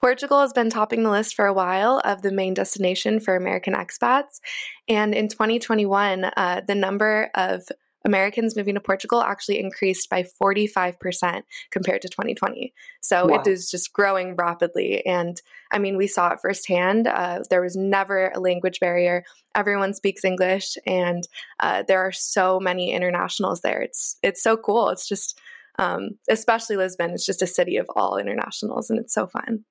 Portugal 0.01 0.41
has 0.41 0.53
been 0.53 0.69
topping 0.69 1.03
the 1.03 1.09
list 1.09 1.35
for 1.35 1.45
a 1.45 1.53
while 1.53 2.01
of 2.03 2.21
the 2.21 2.31
main 2.31 2.53
destination 2.53 3.19
for 3.19 3.35
American 3.35 3.73
expats. 3.73 4.39
And 4.87 5.13
in 5.15 5.29
2021, 5.29 6.25
uh, 6.25 6.61
the 6.67 6.75
number 6.75 7.29
of 7.33 7.63
Americans 8.05 8.55
moving 8.55 8.75
to 8.75 8.79
Portugal 8.79 9.21
actually 9.21 9.59
increased 9.59 10.09
by 10.09 10.25
45% 10.41 11.41
compared 11.71 12.03
to 12.03 12.09
2020. 12.09 12.71
So 13.01 13.27
wow. 13.27 13.39
it 13.39 13.47
is 13.47 13.69
just 13.69 13.91
growing 13.93 14.35
rapidly. 14.35 15.03
And 15.05 15.41
I 15.71 15.79
mean, 15.79 15.97
we 15.97 16.07
saw 16.07 16.29
it 16.29 16.39
firsthand. 16.39 17.07
Uh, 17.07 17.41
there 17.49 17.61
was 17.61 17.75
never 17.75 18.29
a 18.29 18.39
language 18.39 18.79
barrier. 18.79 19.23
Everyone 19.55 19.93
speaks 19.93 20.23
English, 20.23 20.77
and 20.85 21.27
uh, 21.59 21.83
there 21.87 22.01
are 22.01 22.11
so 22.11 22.59
many 22.59 22.91
internationals 22.91 23.61
there. 23.61 23.81
It's 23.81 24.17
it's 24.21 24.43
so 24.43 24.55
cool. 24.55 24.89
It's 24.89 25.07
just, 25.07 25.39
um, 25.79 26.11
especially 26.29 26.77
Lisbon. 26.77 27.11
It's 27.11 27.25
just 27.25 27.41
a 27.41 27.47
city 27.47 27.77
of 27.77 27.87
all 27.95 28.17
internationals, 28.17 28.89
and 28.89 28.99
it's 28.99 29.13
so 29.13 29.27
fun. 29.27 29.63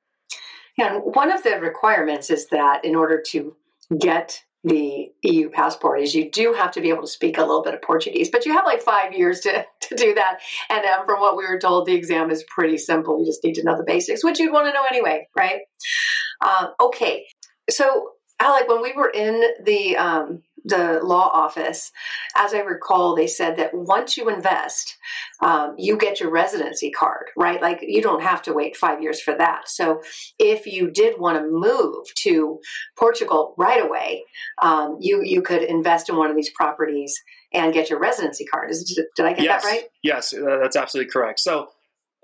And 0.78 1.02
one 1.04 1.30
of 1.30 1.42
the 1.42 1.60
requirements 1.60 2.30
is 2.30 2.48
that 2.48 2.84
in 2.84 2.94
order 2.94 3.22
to 3.28 3.56
get 3.98 4.42
the 4.64 5.12
EU 5.22 5.50
passport 5.50 6.00
is 6.00 6.14
you 6.14 6.30
do 6.30 6.54
have 6.54 6.70
to 6.72 6.80
be 6.80 6.88
able 6.88 7.02
to 7.02 7.08
speak 7.08 7.36
a 7.36 7.42
little 7.42 7.62
bit 7.62 7.74
of 7.74 7.82
Portuguese, 7.82 8.30
but 8.30 8.46
you 8.46 8.52
have 8.54 8.64
like 8.64 8.80
five 8.80 9.12
years 9.12 9.40
to, 9.40 9.64
to 9.82 9.94
do 9.94 10.14
that. 10.14 10.38
And 10.70 10.84
um, 10.86 11.04
from 11.06 11.20
what 11.20 11.36
we 11.36 11.46
were 11.46 11.58
told, 11.58 11.86
the 11.86 11.94
exam 11.94 12.30
is 12.30 12.44
pretty 12.48 12.78
simple. 12.78 13.20
You 13.20 13.26
just 13.26 13.44
need 13.44 13.54
to 13.54 13.62
know 13.62 13.76
the 13.76 13.84
basics, 13.84 14.24
which 14.24 14.40
you'd 14.40 14.52
want 14.52 14.66
to 14.66 14.72
know 14.72 14.84
anyway, 14.90 15.28
right? 15.36 15.60
Um, 16.44 16.68
okay. 16.80 17.26
So, 17.68 18.12
Alec, 18.40 18.66
when 18.66 18.82
we 18.82 18.94
were 18.94 19.10
in 19.10 19.42
the 19.64 19.96
um, 19.96 20.42
the 20.64 21.00
law 21.02 21.28
office, 21.32 21.92
as 22.36 22.54
I 22.54 22.60
recall, 22.60 23.14
they 23.14 23.26
said 23.26 23.56
that 23.58 23.74
once 23.74 24.16
you 24.16 24.28
invest, 24.28 24.96
um, 25.42 25.74
you 25.76 25.96
get 25.96 26.20
your 26.20 26.30
residency 26.30 26.90
card, 26.90 27.26
right? 27.36 27.60
Like 27.60 27.80
you 27.82 28.00
don't 28.00 28.22
have 28.22 28.42
to 28.42 28.52
wait 28.54 28.76
five 28.76 29.02
years 29.02 29.20
for 29.20 29.36
that. 29.36 29.68
So 29.68 30.02
if 30.38 30.66
you 30.66 30.90
did 30.90 31.18
want 31.18 31.38
to 31.38 31.46
move 31.46 32.06
to 32.22 32.60
Portugal 32.96 33.54
right 33.58 33.84
away, 33.84 34.24
um, 34.62 34.96
you 35.00 35.22
you 35.22 35.42
could 35.42 35.62
invest 35.62 36.08
in 36.08 36.16
one 36.16 36.30
of 36.30 36.36
these 36.36 36.50
properties 36.50 37.14
and 37.52 37.72
get 37.74 37.90
your 37.90 38.00
residency 38.00 38.44
card. 38.44 38.70
Is, 38.70 38.98
did 39.16 39.26
I 39.26 39.34
get 39.34 39.44
yes. 39.44 39.62
that 39.62 39.68
right? 39.68 39.84
Yes, 40.02 40.32
uh, 40.32 40.58
that's 40.62 40.76
absolutely 40.76 41.10
correct. 41.10 41.40
So 41.40 41.68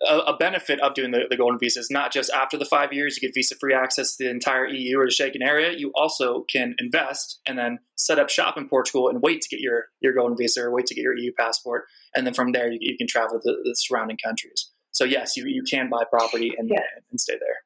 a, 0.07 0.19
a 0.19 0.37
benefit 0.37 0.81
of 0.81 0.95
doing 0.95 1.11
the, 1.11 1.27
the, 1.29 1.37
golden 1.37 1.59
visa 1.59 1.81
is 1.81 1.91
not 1.91 2.13
just 2.13 2.31
after 2.31 2.57
the 2.57 2.65
five 2.65 2.93
years 2.93 3.17
you 3.17 3.27
get 3.27 3.35
visa 3.35 3.55
free 3.55 3.75
access 3.75 4.17
to 4.17 4.25
the 4.25 4.31
entire 4.31 4.67
EU 4.67 4.99
or 4.99 5.07
the 5.07 5.11
Schengen 5.11 5.43
area. 5.43 5.73
You 5.77 5.93
also 5.95 6.45
can 6.51 6.75
invest 6.79 7.41
and 7.47 7.59
then 7.59 7.79
set 7.97 8.19
up 8.19 8.31
shop 8.31 8.57
in 8.57 8.69
Portugal 8.69 9.09
and 9.09 9.21
wait 9.23 9.43
to 9.43 9.49
get 9.49 9.61
your 9.61 9.87
your 10.01 10.15
golden 10.15 10.37
visa 10.37 10.63
or 10.63 10.71
wait 10.71 10.87
to 10.87 10.95
get 10.95 11.03
your 11.03 11.17
EU 11.17 11.33
passport, 11.39 11.85
and 12.15 12.27
then 12.27 12.35
from 12.35 12.53
there 12.53 12.71
you, 12.71 12.79
you 12.81 12.97
can 12.97 13.07
travel 13.07 13.39
to 13.39 13.43
the, 13.45 13.57
the, 13.65 13.75
surrounding 13.77 14.19
countries. 14.25 14.71
So 14.93 15.05
yes, 15.05 15.37
you, 15.37 15.45
you 15.47 15.63
can 15.63 15.89
buy 15.89 16.05
property 16.11 16.53
and, 16.57 16.69
yeah. 16.69 16.81
and 17.11 17.21
stay 17.21 17.35
there. 17.39 17.57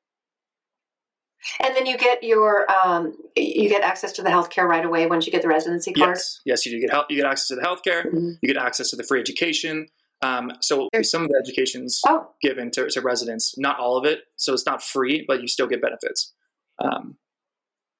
And 1.62 1.76
then 1.76 1.86
you 1.86 1.98
get 1.98 2.22
your 2.22 2.70
um, 2.70 3.14
you 3.36 3.68
get 3.68 3.82
access 3.82 4.12
to 4.12 4.22
the 4.22 4.30
healthcare 4.30 4.64
right 4.64 4.84
away 4.84 5.06
once 5.06 5.26
you 5.26 5.32
get 5.32 5.42
the 5.42 5.48
residency 5.48 5.92
card. 5.92 6.16
Yes, 6.16 6.40
yes, 6.44 6.66
you 6.66 6.72
do 6.72 6.80
get 6.80 6.90
help. 6.90 7.10
You 7.10 7.16
get 7.16 7.26
access 7.26 7.48
to 7.48 7.56
the 7.56 7.62
healthcare. 7.62 8.06
Mm-hmm. 8.06 8.30
You 8.40 8.54
get 8.54 8.56
access 8.56 8.90
to 8.90 8.96
the 8.96 9.02
free 9.02 9.20
education. 9.20 9.86
Um, 10.24 10.52
so 10.60 10.88
some 11.02 11.22
of 11.22 11.28
the 11.28 11.38
education's 11.38 12.00
oh. 12.08 12.30
given 12.40 12.70
to, 12.72 12.88
to, 12.88 13.00
residents, 13.00 13.58
not 13.58 13.78
all 13.78 13.96
of 13.98 14.04
it. 14.06 14.20
So 14.36 14.54
it's 14.54 14.64
not 14.64 14.82
free, 14.82 15.24
but 15.28 15.42
you 15.42 15.48
still 15.48 15.66
get 15.66 15.82
benefits. 15.82 16.32
Um, 16.78 17.16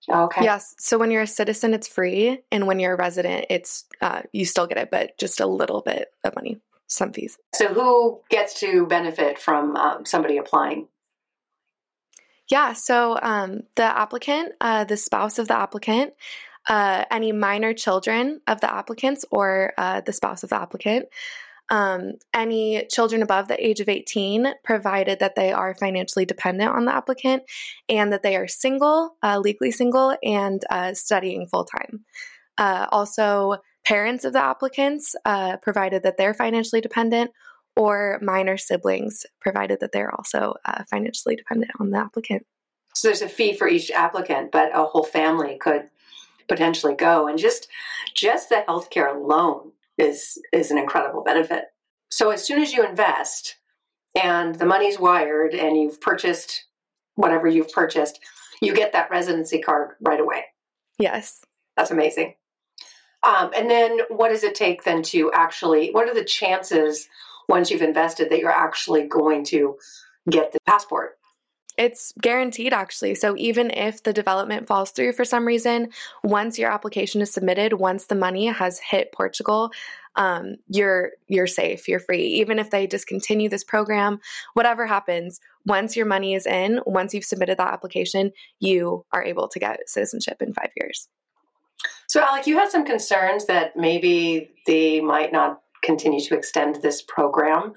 Okay. 0.08 0.44
Yes. 0.44 0.74
So 0.78 0.98
when 0.98 1.10
you're 1.10 1.22
a 1.22 1.26
citizen, 1.26 1.72
it's 1.72 1.88
free, 1.88 2.42
and 2.52 2.66
when 2.66 2.78
you're 2.78 2.94
a 2.94 2.96
resident, 2.96 3.46
it's 3.48 3.84
uh, 4.00 4.22
you 4.32 4.44
still 4.44 4.66
get 4.66 4.76
it, 4.78 4.90
but 4.90 5.16
just 5.16 5.40
a 5.40 5.46
little 5.46 5.80
bit 5.80 6.08
of 6.24 6.34
money, 6.34 6.60
some 6.86 7.12
fees. 7.12 7.38
So 7.54 7.72
who 7.72 8.20
gets 8.28 8.60
to 8.60 8.86
benefit 8.86 9.38
from 9.38 9.76
um, 9.76 10.04
somebody 10.04 10.36
applying? 10.36 10.88
Yeah. 12.50 12.74
So 12.74 13.18
um, 13.22 13.62
the 13.76 13.84
applicant, 13.84 14.52
uh, 14.60 14.84
the 14.84 14.98
spouse 14.98 15.38
of 15.38 15.48
the 15.48 15.56
applicant, 15.56 16.12
uh, 16.68 17.04
any 17.10 17.32
minor 17.32 17.72
children 17.72 18.40
of 18.46 18.60
the 18.60 18.72
applicants 18.72 19.24
or 19.30 19.72
uh, 19.78 20.02
the 20.02 20.12
spouse 20.12 20.42
of 20.42 20.50
the 20.50 20.60
applicant, 20.60 21.06
um, 21.70 22.12
any 22.34 22.86
children 22.90 23.22
above 23.22 23.48
the 23.48 23.66
age 23.66 23.80
of 23.80 23.88
18, 23.88 24.54
provided 24.64 25.18
that 25.20 25.34
they 25.34 25.52
are 25.52 25.74
financially 25.74 26.24
dependent 26.24 26.70
on 26.70 26.84
the 26.84 26.94
applicant 26.94 27.42
and 27.88 28.12
that 28.12 28.22
they 28.22 28.36
are 28.36 28.48
single, 28.48 29.16
uh, 29.22 29.38
legally 29.38 29.70
single, 29.70 30.16
and 30.22 30.62
uh, 30.70 30.92
studying 30.94 31.46
full 31.46 31.64
time. 31.64 32.04
Uh, 32.58 32.86
also, 32.90 33.56
parents 33.86 34.24
of 34.24 34.32
the 34.32 34.42
applicants, 34.42 35.14
uh, 35.24 35.56
provided 35.58 36.02
that 36.02 36.16
they're 36.16 36.34
financially 36.34 36.80
dependent, 36.80 37.30
or 37.76 38.18
minor 38.22 38.56
siblings, 38.56 39.26
provided 39.40 39.80
that 39.80 39.92
they're 39.92 40.14
also 40.14 40.54
uh, 40.64 40.84
financially 40.88 41.34
dependent 41.34 41.72
on 41.80 41.90
the 41.90 41.98
applicant. 41.98 42.46
So 42.94 43.08
there's 43.08 43.22
a 43.22 43.28
fee 43.28 43.54
for 43.54 43.66
each 43.66 43.90
applicant, 43.90 44.52
but 44.52 44.70
a 44.72 44.84
whole 44.84 45.02
family 45.02 45.58
could 45.58 45.88
potentially 46.46 46.94
go. 46.94 47.26
And 47.26 47.38
just 47.38 47.68
just 48.14 48.48
the 48.48 48.64
healthcare 48.68 49.12
alone 49.12 49.72
is 49.98 50.38
is 50.52 50.70
an 50.70 50.78
incredible 50.78 51.22
benefit. 51.22 51.64
So 52.10 52.30
as 52.30 52.44
soon 52.44 52.62
as 52.62 52.72
you 52.72 52.84
invest 52.84 53.56
and 54.20 54.54
the 54.54 54.66
money's 54.66 54.98
wired 54.98 55.54
and 55.54 55.76
you've 55.76 56.00
purchased 56.00 56.66
whatever 57.16 57.48
you've 57.48 57.72
purchased, 57.72 58.20
you 58.60 58.74
get 58.74 58.92
that 58.92 59.10
residency 59.10 59.60
card 59.60 59.92
right 60.00 60.20
away. 60.20 60.44
Yes. 60.98 61.42
That's 61.76 61.90
amazing. 61.90 62.34
Um, 63.24 63.50
and 63.56 63.70
then 63.70 64.00
what 64.08 64.28
does 64.28 64.44
it 64.44 64.54
take 64.54 64.84
then 64.84 65.02
to 65.04 65.32
actually, 65.32 65.90
what 65.90 66.08
are 66.08 66.14
the 66.14 66.24
chances 66.24 67.08
once 67.48 67.70
you've 67.70 67.82
invested 67.82 68.30
that 68.30 68.38
you're 68.38 68.50
actually 68.50 69.08
going 69.08 69.44
to 69.44 69.76
get 70.30 70.52
the 70.52 70.60
passport? 70.66 71.18
It's 71.76 72.12
guaranteed 72.20 72.72
actually. 72.72 73.14
So 73.16 73.34
even 73.36 73.70
if 73.70 74.02
the 74.02 74.12
development 74.12 74.66
falls 74.66 74.90
through 74.90 75.12
for 75.12 75.24
some 75.24 75.44
reason, 75.46 75.88
once 76.22 76.58
your 76.58 76.70
application 76.70 77.20
is 77.20 77.32
submitted, 77.32 77.74
once 77.74 78.06
the 78.06 78.14
money 78.14 78.46
has 78.46 78.78
hit 78.78 79.12
Portugal, 79.12 79.70
um, 80.16 80.56
you're 80.68 81.12
you're 81.26 81.48
safe, 81.48 81.88
you're 81.88 81.98
free. 81.98 82.24
Even 82.24 82.58
if 82.58 82.70
they 82.70 82.86
discontinue 82.86 83.48
this 83.48 83.64
program, 83.64 84.20
whatever 84.52 84.86
happens, 84.86 85.40
once 85.66 85.96
your 85.96 86.06
money 86.06 86.34
is 86.34 86.46
in, 86.46 86.80
once 86.86 87.12
you've 87.12 87.24
submitted 87.24 87.58
that 87.58 87.72
application, 87.72 88.30
you 88.60 89.04
are 89.12 89.24
able 89.24 89.48
to 89.48 89.58
get 89.58 89.88
citizenship 89.88 90.40
in 90.40 90.54
five 90.54 90.70
years. 90.76 91.08
So, 92.06 92.22
Alec, 92.22 92.46
you 92.46 92.56
had 92.56 92.70
some 92.70 92.84
concerns 92.84 93.46
that 93.46 93.76
maybe 93.76 94.52
they 94.66 95.00
might 95.00 95.32
not 95.32 95.60
continue 95.82 96.20
to 96.20 96.36
extend 96.36 96.76
this 96.76 97.02
program. 97.02 97.74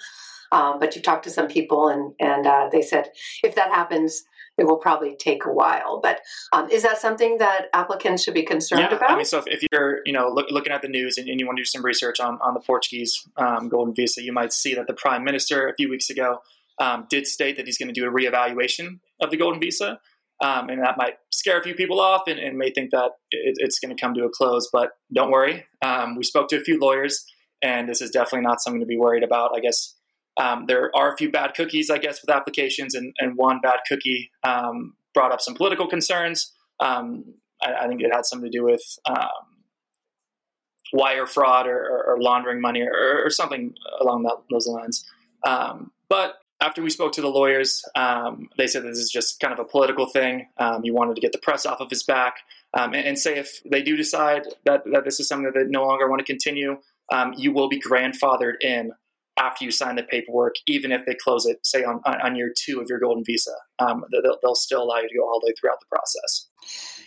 Um, 0.51 0.79
but 0.79 0.95
you've 0.95 1.03
talked 1.03 1.23
to 1.25 1.29
some 1.29 1.47
people, 1.47 1.89
and 1.89 2.13
and 2.19 2.47
uh, 2.47 2.69
they 2.71 2.81
said 2.81 3.09
if 3.43 3.55
that 3.55 3.69
happens, 3.69 4.23
it 4.57 4.65
will 4.65 4.77
probably 4.77 5.15
take 5.15 5.45
a 5.45 5.51
while. 5.51 5.99
But 6.01 6.21
um, 6.51 6.69
is 6.69 6.83
that 6.83 6.99
something 6.99 7.37
that 7.37 7.67
applicants 7.73 8.23
should 8.23 8.33
be 8.33 8.43
concerned 8.43 8.87
yeah, 8.89 8.95
about? 8.95 9.11
I 9.11 9.15
mean, 9.15 9.25
so 9.25 9.39
if, 9.39 9.47
if 9.47 9.63
you're 9.71 10.01
you 10.05 10.13
know 10.13 10.29
look, 10.29 10.47
looking 10.49 10.73
at 10.73 10.81
the 10.81 10.87
news 10.87 11.17
and, 11.17 11.27
and, 11.27 11.39
you 11.39 11.45
want 11.45 11.57
to 11.57 11.61
do 11.61 11.65
some 11.65 11.83
research 11.83 12.19
on 12.19 12.39
on 12.41 12.53
the 12.53 12.59
Portuguese 12.59 13.27
um, 13.37 13.69
golden 13.69 13.93
visa, 13.93 14.21
you 14.21 14.33
might 14.33 14.53
see 14.53 14.73
that 14.75 14.87
the 14.87 14.93
prime 14.93 15.23
minister 15.23 15.67
a 15.67 15.73
few 15.75 15.89
weeks 15.89 16.09
ago 16.09 16.39
um, 16.79 17.05
did 17.09 17.27
state 17.27 17.57
that 17.57 17.65
he's 17.65 17.77
going 17.77 17.93
to 17.93 17.93
do 17.93 18.07
a 18.07 18.11
reevaluation 18.11 18.99
of 19.21 19.31
the 19.31 19.37
golden 19.37 19.59
visa. 19.59 19.99
Um, 20.43 20.69
and 20.69 20.83
that 20.83 20.97
might 20.97 21.15
scare 21.31 21.59
a 21.59 21.63
few 21.63 21.73
people 21.73 21.99
off 21.99 22.23
and, 22.27 22.37
and 22.37 22.57
may 22.57 22.69
think 22.69 22.91
that 22.91 23.09
it, 23.31 23.55
it's 23.57 23.79
going 23.79 23.95
to 23.95 23.99
come 23.99 24.13
to 24.13 24.25
a 24.25 24.29
close. 24.29 24.69
But 24.71 24.91
don't 25.11 25.31
worry. 25.31 25.65
Um, 25.81 26.15
we 26.15 26.23
spoke 26.23 26.47
to 26.49 26.57
a 26.57 26.61
few 26.61 26.79
lawyers, 26.79 27.25
and 27.63 27.89
this 27.89 28.01
is 28.01 28.11
definitely 28.11 28.41
not 28.41 28.61
something 28.61 28.79
to 28.79 28.85
be 28.85 28.97
worried 28.97 29.23
about. 29.23 29.51
I 29.55 29.59
guess 29.59 29.95
um, 30.37 30.65
there 30.67 30.95
are 30.95 31.13
a 31.13 31.17
few 31.17 31.31
bad 31.31 31.53
cookies, 31.55 31.89
I 31.89 31.97
guess, 31.97 32.21
with 32.21 32.33
applications, 32.33 32.93
and, 32.93 33.13
and 33.17 33.35
one 33.35 33.59
bad 33.61 33.79
cookie 33.87 34.31
um, 34.43 34.93
brought 35.13 35.31
up 35.31 35.41
some 35.41 35.55
political 35.55 35.87
concerns. 35.87 36.53
Um, 36.79 37.33
I, 37.61 37.73
I, 37.73 37.87
think 37.87 38.01
it 38.01 38.13
had 38.13 38.25
something 38.25 38.51
to 38.51 38.55
do 38.55 38.63
with 38.63 38.83
um, 39.05 39.27
wire 40.93 41.25
fraud 41.25 41.65
or, 41.65 41.79
or, 41.79 42.03
or 42.03 42.21
laundering 42.21 42.61
money 42.61 42.81
or, 42.81 43.23
or, 43.25 43.29
something 43.31 43.73
along 43.99 44.23
that, 44.23 44.35
those 44.51 44.67
lines. 44.67 45.09
Um, 45.43 45.91
but 46.07 46.35
after 46.61 46.83
we 46.83 46.91
spoke 46.91 47.13
to 47.13 47.21
the 47.21 47.29
lawyers, 47.29 47.83
um, 47.95 48.49
they 48.59 48.67
said 48.67 48.83
this 48.83 48.99
is 48.99 49.09
just 49.09 49.39
kind 49.39 49.53
of 49.53 49.59
a 49.59 49.65
political 49.65 50.05
thing. 50.05 50.47
he 50.83 50.91
wanted 50.91 51.15
to 51.15 51.21
get 51.21 51.31
the 51.31 51.39
press 51.39 51.65
off 51.65 51.79
of 51.79 51.89
his 51.89 52.03
back. 52.03 52.37
And, 52.75 52.95
and, 52.95 53.17
say 53.17 53.39
if 53.39 53.59
they 53.63 53.81
do 53.81 53.97
decide 53.97 54.43
that, 54.65 54.83
that 54.91 55.03
this 55.03 55.19
is 55.19 55.27
something 55.27 55.51
that 55.51 55.55
they 55.55 55.65
no 55.65 55.83
longer 55.83 56.07
want 56.07 56.19
to 56.19 56.25
continue, 56.25 56.77
you 57.35 57.51
will 57.51 57.69
be 57.69 57.81
grandfathered 57.81 58.61
in 58.61 58.91
after 59.37 59.65
you 59.65 59.71
sign 59.71 59.95
the 59.95 60.03
paperwork, 60.03 60.55
even 60.65 60.91
if 60.91 61.05
they 61.05 61.15
close 61.15 61.45
it, 61.45 61.65
say 61.65 61.83
on, 61.83 62.01
on 62.05 62.35
year 62.35 62.53
two 62.57 62.79
of 62.79 62.87
your 62.89 62.99
golden 62.99 63.23
visa, 63.23 63.53
um, 63.79 64.03
they'll, 64.11 64.37
they'll 64.43 64.55
still 64.55 64.83
allow 64.83 64.97
you 64.97 65.07
to 65.07 65.15
go 65.15 65.27
all 65.27 65.39
the 65.39 65.47
way 65.47 65.53
throughout 65.59 65.79
the 65.79 65.85
process. 65.89 66.47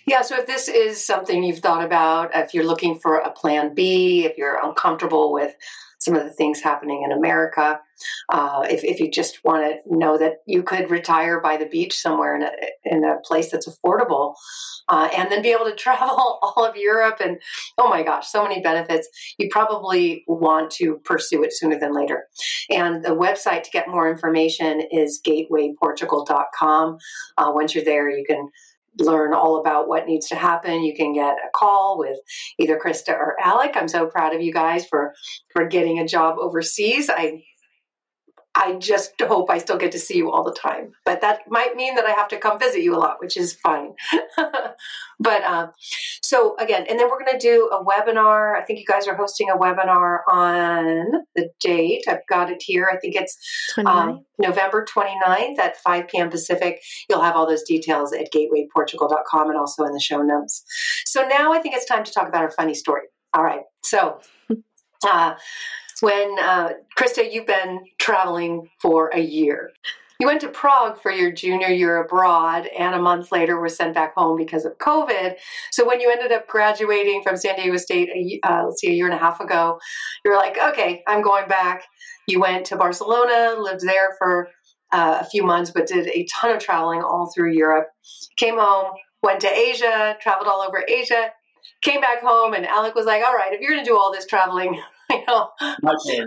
Yeah, 0.06 0.22
so 0.22 0.36
if 0.38 0.46
this 0.46 0.68
is 0.68 1.04
something 1.04 1.42
you've 1.42 1.58
thought 1.58 1.84
about, 1.84 2.30
if 2.34 2.54
you're 2.54 2.64
looking 2.64 2.98
for 2.98 3.16
a 3.16 3.30
plan 3.30 3.74
B, 3.74 4.24
if 4.24 4.38
you're 4.38 4.58
uncomfortable 4.62 5.32
with 5.32 5.54
some 6.00 6.16
of 6.16 6.24
the 6.24 6.30
things 6.30 6.60
happening 6.60 7.02
in 7.04 7.12
America. 7.12 7.78
Uh, 8.30 8.64
if, 8.70 8.84
if 8.84 9.00
you 9.00 9.10
just 9.10 9.40
want 9.44 9.64
to 9.64 9.78
know 9.86 10.16
that 10.16 10.34
you 10.46 10.62
could 10.62 10.90
retire 10.90 11.40
by 11.40 11.56
the 11.56 11.66
beach 11.66 11.96
somewhere 11.96 12.36
in 12.36 12.42
a, 12.42 12.50
in 12.84 13.04
a 13.04 13.16
place 13.24 13.50
that's 13.50 13.68
affordable 13.68 14.34
uh, 14.88 15.08
and 15.16 15.30
then 15.30 15.42
be 15.42 15.50
able 15.50 15.64
to 15.64 15.74
travel 15.76 16.38
all 16.42 16.64
of 16.64 16.76
Europe 16.76 17.16
and 17.20 17.38
oh 17.78 17.88
my 17.88 18.02
gosh, 18.02 18.28
so 18.28 18.42
many 18.42 18.60
benefits, 18.60 19.08
you 19.38 19.48
probably 19.50 20.24
want 20.28 20.70
to 20.70 21.00
pursue 21.04 21.42
it 21.42 21.52
sooner 21.52 21.78
than 21.78 21.94
later. 21.94 22.26
And 22.70 23.04
the 23.04 23.10
website 23.10 23.64
to 23.64 23.70
get 23.70 23.88
more 23.88 24.10
information 24.10 24.82
is 24.92 25.20
gatewayportugal.com. 25.26 26.98
Uh, 27.36 27.50
once 27.52 27.74
you're 27.74 27.84
there, 27.84 28.08
you 28.08 28.24
can 28.26 28.48
learn 28.98 29.32
all 29.32 29.60
about 29.60 29.88
what 29.88 30.06
needs 30.06 30.28
to 30.28 30.34
happen, 30.34 30.82
you 30.82 30.94
can 30.94 31.12
get 31.12 31.34
a 31.34 31.50
call 31.54 31.98
with 31.98 32.18
either 32.58 32.78
Krista 32.78 33.10
or 33.10 33.36
Alec. 33.40 33.72
I'm 33.74 33.88
so 33.88 34.06
proud 34.06 34.34
of 34.34 34.42
you 34.42 34.52
guys 34.52 34.86
for 34.86 35.14
for 35.52 35.66
getting 35.66 35.98
a 35.98 36.06
job 36.06 36.36
overseas. 36.38 37.08
I 37.08 37.44
I 38.54 38.74
just 38.74 39.12
hope 39.20 39.48
I 39.48 39.58
still 39.58 39.76
get 39.76 39.92
to 39.92 39.98
see 39.98 40.16
you 40.16 40.30
all 40.30 40.42
the 40.42 40.52
time. 40.52 40.92
But 41.04 41.20
that 41.20 41.42
might 41.48 41.76
mean 41.76 41.94
that 41.94 42.04
I 42.04 42.10
have 42.10 42.26
to 42.28 42.36
come 42.36 42.58
visit 42.58 42.82
you 42.82 42.96
a 42.96 42.98
lot, 42.98 43.20
which 43.20 43.36
is 43.36 43.54
fine. 43.54 43.94
but 45.20 45.42
um, 45.44 45.70
so 46.22 46.56
again, 46.58 46.84
and 46.88 46.98
then 46.98 47.08
we're 47.08 47.24
going 47.24 47.38
to 47.38 47.38
do 47.38 47.70
a 47.72 47.84
webinar. 47.84 48.60
I 48.60 48.64
think 48.64 48.80
you 48.80 48.84
guys 48.84 49.06
are 49.06 49.14
hosting 49.14 49.50
a 49.50 49.56
webinar 49.56 50.20
on 50.28 51.24
the 51.36 51.48
date. 51.60 52.04
I've 52.08 52.26
got 52.28 52.50
it 52.50 52.60
here. 52.60 52.90
I 52.92 52.96
think 52.98 53.14
it's 53.14 53.38
um, 53.86 54.24
November 54.38 54.84
29th 54.84 55.58
at 55.58 55.76
5 55.76 56.08
p.m. 56.08 56.28
Pacific. 56.28 56.80
You'll 57.08 57.22
have 57.22 57.36
all 57.36 57.46
those 57.46 57.62
details 57.62 58.12
at 58.12 58.32
gatewayportugal.com 58.32 59.48
and 59.48 59.58
also 59.58 59.84
in 59.84 59.92
the 59.92 60.00
show 60.00 60.22
notes. 60.22 60.64
So 61.06 61.26
now 61.26 61.52
I 61.52 61.60
think 61.60 61.76
it's 61.76 61.86
time 61.86 62.02
to 62.02 62.12
talk 62.12 62.28
about 62.28 62.42
our 62.42 62.50
funny 62.50 62.74
story. 62.74 63.02
All 63.32 63.44
right. 63.44 63.62
So. 63.84 64.20
Uh, 65.02 65.34
when 66.00 66.38
uh, 66.38 66.70
Krista, 66.98 67.30
you've 67.30 67.46
been 67.46 67.80
traveling 67.98 68.68
for 68.80 69.08
a 69.08 69.20
year. 69.20 69.70
You 70.18 70.26
went 70.26 70.42
to 70.42 70.48
Prague 70.48 71.00
for 71.00 71.10
your 71.10 71.32
junior 71.32 71.68
year 71.68 71.96
abroad, 71.96 72.66
and 72.78 72.94
a 72.94 73.00
month 73.00 73.32
later 73.32 73.58
were 73.58 73.70
sent 73.70 73.94
back 73.94 74.14
home 74.14 74.36
because 74.36 74.66
of 74.66 74.76
COVID. 74.76 75.36
So 75.70 75.86
when 75.86 75.98
you 75.98 76.10
ended 76.10 76.30
up 76.30 76.46
graduating 76.46 77.22
from 77.22 77.38
San 77.38 77.56
Diego 77.56 77.78
State, 77.78 78.10
uh, 78.42 78.64
let's 78.66 78.82
see, 78.82 78.88
a 78.88 78.92
year 78.92 79.06
and 79.06 79.14
a 79.14 79.18
half 79.18 79.40
ago, 79.40 79.78
you 80.22 80.30
were 80.30 80.36
like, 80.36 80.58
"Okay, 80.58 81.02
I'm 81.06 81.22
going 81.22 81.48
back." 81.48 81.84
You 82.26 82.38
went 82.38 82.66
to 82.66 82.76
Barcelona, 82.76 83.56
lived 83.58 83.80
there 83.80 84.14
for 84.18 84.48
uh, 84.92 85.18
a 85.22 85.24
few 85.24 85.42
months, 85.42 85.70
but 85.70 85.86
did 85.86 86.08
a 86.08 86.26
ton 86.26 86.50
of 86.50 86.58
traveling 86.62 87.02
all 87.02 87.32
through 87.34 87.52
Europe. 87.52 87.88
Came 88.36 88.58
home, 88.58 88.92
went 89.22 89.40
to 89.40 89.50
Asia, 89.50 90.18
traveled 90.20 90.48
all 90.48 90.60
over 90.60 90.84
Asia, 90.86 91.30
came 91.80 92.02
back 92.02 92.20
home, 92.20 92.52
and 92.52 92.66
Alec 92.66 92.94
was 92.94 93.06
like, 93.06 93.24
"All 93.24 93.34
right, 93.34 93.54
if 93.54 93.60
you're 93.62 93.70
going 93.70 93.82
to 93.82 93.90
do 93.90 93.96
all 93.98 94.12
this 94.12 94.26
traveling, 94.26 94.82
know, 95.28 95.48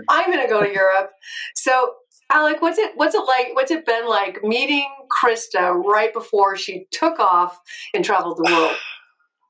I'm 0.08 0.26
going 0.32 0.46
to 0.46 0.48
go 0.48 0.62
to 0.62 0.72
Europe." 0.72 1.10
So, 1.54 1.94
Alec, 2.32 2.62
what's 2.62 2.78
it 2.78 2.92
what's 2.96 3.14
it 3.14 3.24
like? 3.26 3.54
What's 3.54 3.70
it 3.70 3.86
been 3.86 4.08
like 4.08 4.42
meeting 4.42 4.88
Krista 5.10 5.74
right 5.84 6.12
before 6.12 6.56
she 6.56 6.86
took 6.90 7.18
off 7.18 7.58
and 7.94 8.04
traveled 8.04 8.38
the 8.38 8.50
world? 8.50 8.76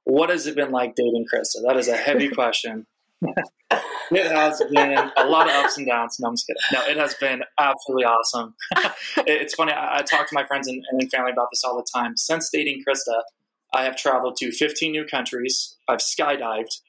What 0.06 0.28
has 0.28 0.46
it 0.46 0.54
been 0.54 0.70
like 0.70 0.96
dating 0.96 1.24
Krista? 1.32 1.66
That 1.66 1.78
is 1.78 1.88
a 1.88 1.96
heavy 1.96 2.28
question. 2.34 2.86
it 3.22 4.30
has 4.30 4.62
been 4.70 4.98
a 5.16 5.24
lot 5.24 5.48
of 5.48 5.54
ups 5.54 5.78
and 5.78 5.86
downs. 5.86 6.18
No, 6.20 6.28
I'm 6.28 6.34
just 6.34 6.46
kidding. 6.46 6.60
No, 6.74 6.82
it 6.84 6.98
has 6.98 7.14
been 7.14 7.42
absolutely 7.58 8.04
awesome. 8.04 8.54
it's 9.26 9.54
funny. 9.54 9.72
I, 9.72 10.00
I, 10.00 10.02
talk 10.02 10.28
to 10.28 10.34
my 10.34 10.44
friends 10.44 10.68
and, 10.68 10.84
and 10.90 11.10
family 11.10 11.32
about 11.32 11.48
this 11.50 11.64
all 11.64 11.76
the 11.76 11.86
time. 11.90 12.18
Since 12.18 12.50
dating 12.50 12.82
Krista, 12.86 13.22
I 13.74 13.84
have 13.84 13.96
traveled 13.96 14.36
to 14.40 14.52
15 14.52 14.92
new 14.92 15.04
countries. 15.04 15.76
I've 15.88 16.00
skydived. 16.00 16.80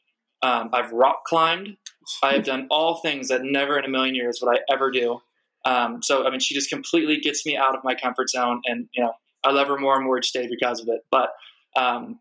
Um, 0.42 0.70
I've 0.74 0.92
rock 0.92 1.24
climbed. 1.26 1.78
I 2.24 2.34
have 2.34 2.44
done 2.44 2.68
all 2.70 2.98
things 2.98 3.30
that 3.30 3.41
never 3.44 3.78
in 3.80 3.86
a 3.86 3.89
million 3.89 4.15
years 4.15 4.39
would 4.41 4.56
I 4.56 4.60
ever 4.74 4.91
do. 4.91 5.20
Um, 5.65 6.02
so, 6.04 6.26
I 6.26 6.30
mean, 6.30 6.39
she 6.39 6.54
just 6.54 6.70
completely 6.70 7.20
gets 7.20 7.46
me 7.46 7.58
out 7.58 7.76
of 7.76 7.84
my 7.84 7.96
comfort 7.96 8.30
zone. 8.30 8.62
And, 8.65 8.88
you 8.94 9.04
know, 9.04 9.13
I 9.44 9.52
love 9.52 9.68
her 9.68 9.78
more 9.78 9.96
and 9.96 10.06
more 10.06 10.18
each 10.18 10.34
day 10.34 10.48
because 10.50 10.80
of 10.80 10.88
it. 10.89 11.02
But 11.12 11.30
um, 11.76 12.20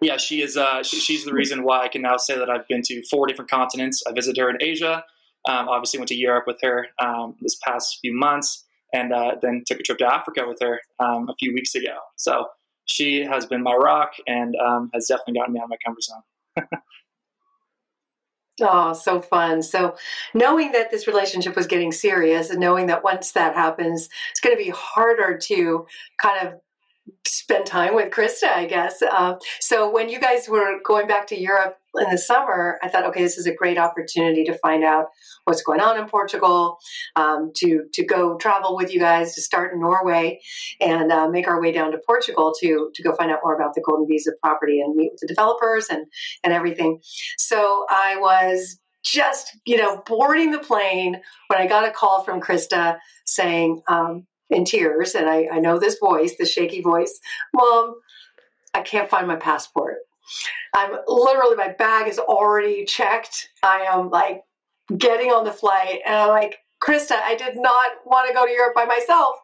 Yeah, 0.00 0.16
she 0.16 0.42
is. 0.42 0.56
Uh, 0.56 0.82
she, 0.82 0.98
she's 0.98 1.24
the 1.24 1.32
reason 1.32 1.62
why 1.62 1.82
I 1.82 1.88
can 1.88 2.02
now 2.02 2.16
say 2.16 2.38
that 2.38 2.48
I've 2.48 2.66
been 2.68 2.82
to 2.82 3.02
four 3.10 3.26
different 3.26 3.50
continents. 3.50 4.02
I 4.08 4.12
visited 4.12 4.40
her 4.40 4.50
in 4.50 4.56
Asia. 4.60 5.04
Um, 5.48 5.68
obviously, 5.68 5.98
went 5.98 6.08
to 6.08 6.14
Europe 6.14 6.44
with 6.46 6.58
her 6.62 6.88
um, 6.98 7.36
this 7.40 7.56
past 7.56 7.98
few 8.00 8.14
months, 8.16 8.64
and 8.94 9.12
uh, 9.12 9.32
then 9.40 9.62
took 9.66 9.80
a 9.80 9.82
trip 9.82 9.98
to 9.98 10.06
Africa 10.06 10.44
with 10.46 10.58
her 10.62 10.80
um, 10.98 11.28
a 11.28 11.34
few 11.38 11.52
weeks 11.52 11.74
ago. 11.74 11.98
So 12.16 12.46
she 12.86 13.24
has 13.24 13.46
been 13.46 13.62
my 13.62 13.74
rock 13.74 14.12
and 14.26 14.54
um, 14.56 14.90
has 14.94 15.06
definitely 15.06 15.34
gotten 15.34 15.54
me 15.54 15.60
out 15.60 15.64
of 15.64 15.70
my 15.70 15.76
comfort 15.84 16.04
zone. 16.04 16.22
Oh, 18.60 18.92
so 18.92 19.20
fun. 19.20 19.62
So, 19.62 19.96
knowing 20.34 20.72
that 20.72 20.90
this 20.90 21.06
relationship 21.06 21.56
was 21.56 21.66
getting 21.66 21.92
serious 21.92 22.50
and 22.50 22.60
knowing 22.60 22.86
that 22.86 23.04
once 23.04 23.32
that 23.32 23.54
happens, 23.54 24.08
it's 24.30 24.40
going 24.40 24.56
to 24.56 24.62
be 24.62 24.70
harder 24.70 25.38
to 25.38 25.86
kind 26.18 26.46
of 26.46 26.54
spend 27.26 27.66
time 27.66 27.94
with 27.94 28.12
Krista, 28.12 28.48
I 28.48 28.66
guess. 28.66 29.02
Uh, 29.02 29.36
so 29.60 29.90
when 29.90 30.08
you 30.08 30.20
guys 30.20 30.48
were 30.48 30.80
going 30.84 31.06
back 31.06 31.26
to 31.28 31.40
Europe 31.40 31.79
in 31.98 32.10
the 32.10 32.18
summer, 32.18 32.78
I 32.82 32.88
thought, 32.88 33.06
okay, 33.06 33.22
this 33.22 33.38
is 33.38 33.46
a 33.46 33.54
great 33.54 33.78
opportunity 33.78 34.44
to 34.44 34.58
find 34.58 34.84
out 34.84 35.06
what's 35.44 35.62
going 35.62 35.80
on 35.80 35.98
in 35.98 36.06
Portugal, 36.06 36.78
um, 37.16 37.50
to 37.56 37.84
to 37.92 38.04
go 38.04 38.36
travel 38.38 38.76
with 38.76 38.92
you 38.92 39.00
guys, 39.00 39.34
to 39.34 39.42
start 39.42 39.72
in 39.72 39.80
Norway, 39.80 40.40
and 40.80 41.10
uh, 41.10 41.28
make 41.28 41.48
our 41.48 41.60
way 41.60 41.72
down 41.72 41.92
to 41.92 41.98
Portugal 42.06 42.54
to 42.60 42.90
to 42.94 43.02
go 43.02 43.14
find 43.14 43.30
out 43.30 43.40
more 43.42 43.54
about 43.54 43.74
the 43.74 43.82
Golden 43.82 44.06
Visa 44.06 44.32
property 44.42 44.80
and 44.80 44.94
meet 44.94 45.12
with 45.12 45.20
the 45.20 45.26
developers 45.26 45.88
and 45.90 46.06
and 46.44 46.52
everything. 46.52 47.00
So 47.38 47.86
I 47.90 48.16
was 48.18 48.78
just 49.02 49.56
you 49.64 49.76
know 49.76 50.02
boarding 50.06 50.50
the 50.52 50.58
plane 50.58 51.20
when 51.48 51.60
I 51.60 51.66
got 51.66 51.88
a 51.88 51.90
call 51.90 52.22
from 52.22 52.40
Krista 52.40 52.98
saying. 53.24 53.82
Um, 53.88 54.26
in 54.52 54.64
tears, 54.64 55.14
and 55.14 55.30
I, 55.30 55.46
I 55.52 55.60
know 55.60 55.78
this 55.78 55.96
voice, 56.00 56.34
the 56.36 56.44
shaky 56.44 56.80
voice, 56.80 57.20
Mom, 57.54 57.94
I 58.74 58.82
can't 58.82 59.08
find 59.08 59.28
my 59.28 59.36
passport. 59.36 59.98
I'm 60.74 60.98
literally, 61.06 61.56
my 61.56 61.74
bag 61.78 62.08
is 62.08 62.18
already 62.18 62.84
checked. 62.84 63.48
I 63.62 63.86
am 63.90 64.10
like 64.10 64.42
getting 64.96 65.30
on 65.30 65.44
the 65.44 65.52
flight, 65.52 66.00
and 66.06 66.14
I'm 66.14 66.28
like, 66.28 66.58
Krista, 66.82 67.20
I 67.22 67.34
did 67.34 67.56
not 67.56 67.90
want 68.06 68.28
to 68.28 68.34
go 68.34 68.46
to 68.46 68.52
Europe 68.52 68.74
by 68.74 68.84
myself. 68.84 69.36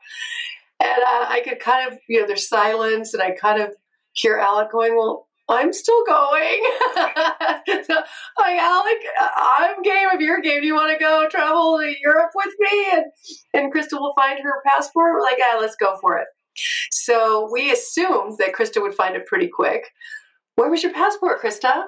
And 0.81 1.03
uh, 1.03 1.27
I 1.29 1.43
could 1.45 1.61
kind 1.61 1.91
of, 1.91 1.99
you 2.09 2.21
know, 2.21 2.27
there's 2.27 2.49
silence, 2.49 3.15
and 3.15 3.23
I 3.23 3.33
kind 3.33 3.61
of 3.61 3.75
hear 4.13 4.37
Alec 4.39 4.71
going, 4.73 4.97
Well, 4.97 5.27
I'm 5.49 5.73
still 5.73 6.05
going. 6.05 6.63
so, 6.97 7.95
like 8.39 8.59
Alec, 8.59 8.97
I'm 9.37 9.83
game 9.83 10.09
if 10.13 10.21
you're 10.21 10.41
game. 10.41 10.61
Do 10.61 10.67
you 10.67 10.75
want 10.75 10.93
to 10.93 10.99
go 10.99 11.29
travel 11.31 11.79
to 11.79 11.95
Europe 12.03 12.33
with 12.35 12.53
me? 12.59 12.87
And 12.93 13.05
and 13.55 13.73
Krista 13.73 13.93
will 13.93 14.15
find 14.17 14.41
her 14.41 14.63
passport. 14.67 15.15
We're 15.15 15.23
like, 15.23 15.39
yeah, 15.39 15.59
let's 15.59 15.77
go 15.77 15.97
for 16.01 16.19
it. 16.19 16.27
So 16.91 17.49
we 17.53 17.71
assumed 17.71 18.39
that 18.39 18.55
Krista 18.55 18.83
would 18.83 18.95
find 18.95 19.15
it 19.15 19.27
pretty 19.27 19.49
quick. 19.49 19.85
Where 20.57 20.71
was 20.71 20.83
your 20.83 20.93
passport, 20.93 21.41
Krista? 21.41 21.87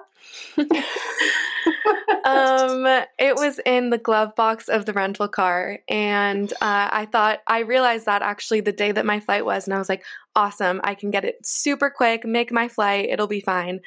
um, 2.25 2.87
it 3.19 3.35
was 3.35 3.61
in 3.65 3.91
the 3.91 3.99
glove 3.99 4.35
box 4.37 4.69
of 4.69 4.87
the 4.87 4.93
rental 4.93 5.29
car. 5.29 5.79
And 5.89 6.53
uh, 6.55 6.89
I 6.91 7.09
thought, 7.11 7.41
I 7.47 7.61
realized 7.61 8.07
that 8.07 8.23
actually 8.23 8.61
the 8.61 8.73
day 8.73 8.93
that 8.93 9.07
my 9.07 9.21
flight 9.21 9.45
was. 9.45 9.67
And 9.67 9.75
I 9.75 9.79
was 9.79 9.89
like, 9.89 10.05
awesome, 10.37 10.81
I 10.85 10.95
can 10.95 11.11
get 11.11 11.25
it 11.25 11.37
super 11.45 11.91
quick, 11.91 12.25
make 12.25 12.53
my 12.53 12.69
flight, 12.69 13.09
it'll 13.11 13.27
be 13.27 13.41
fine. 13.41 13.81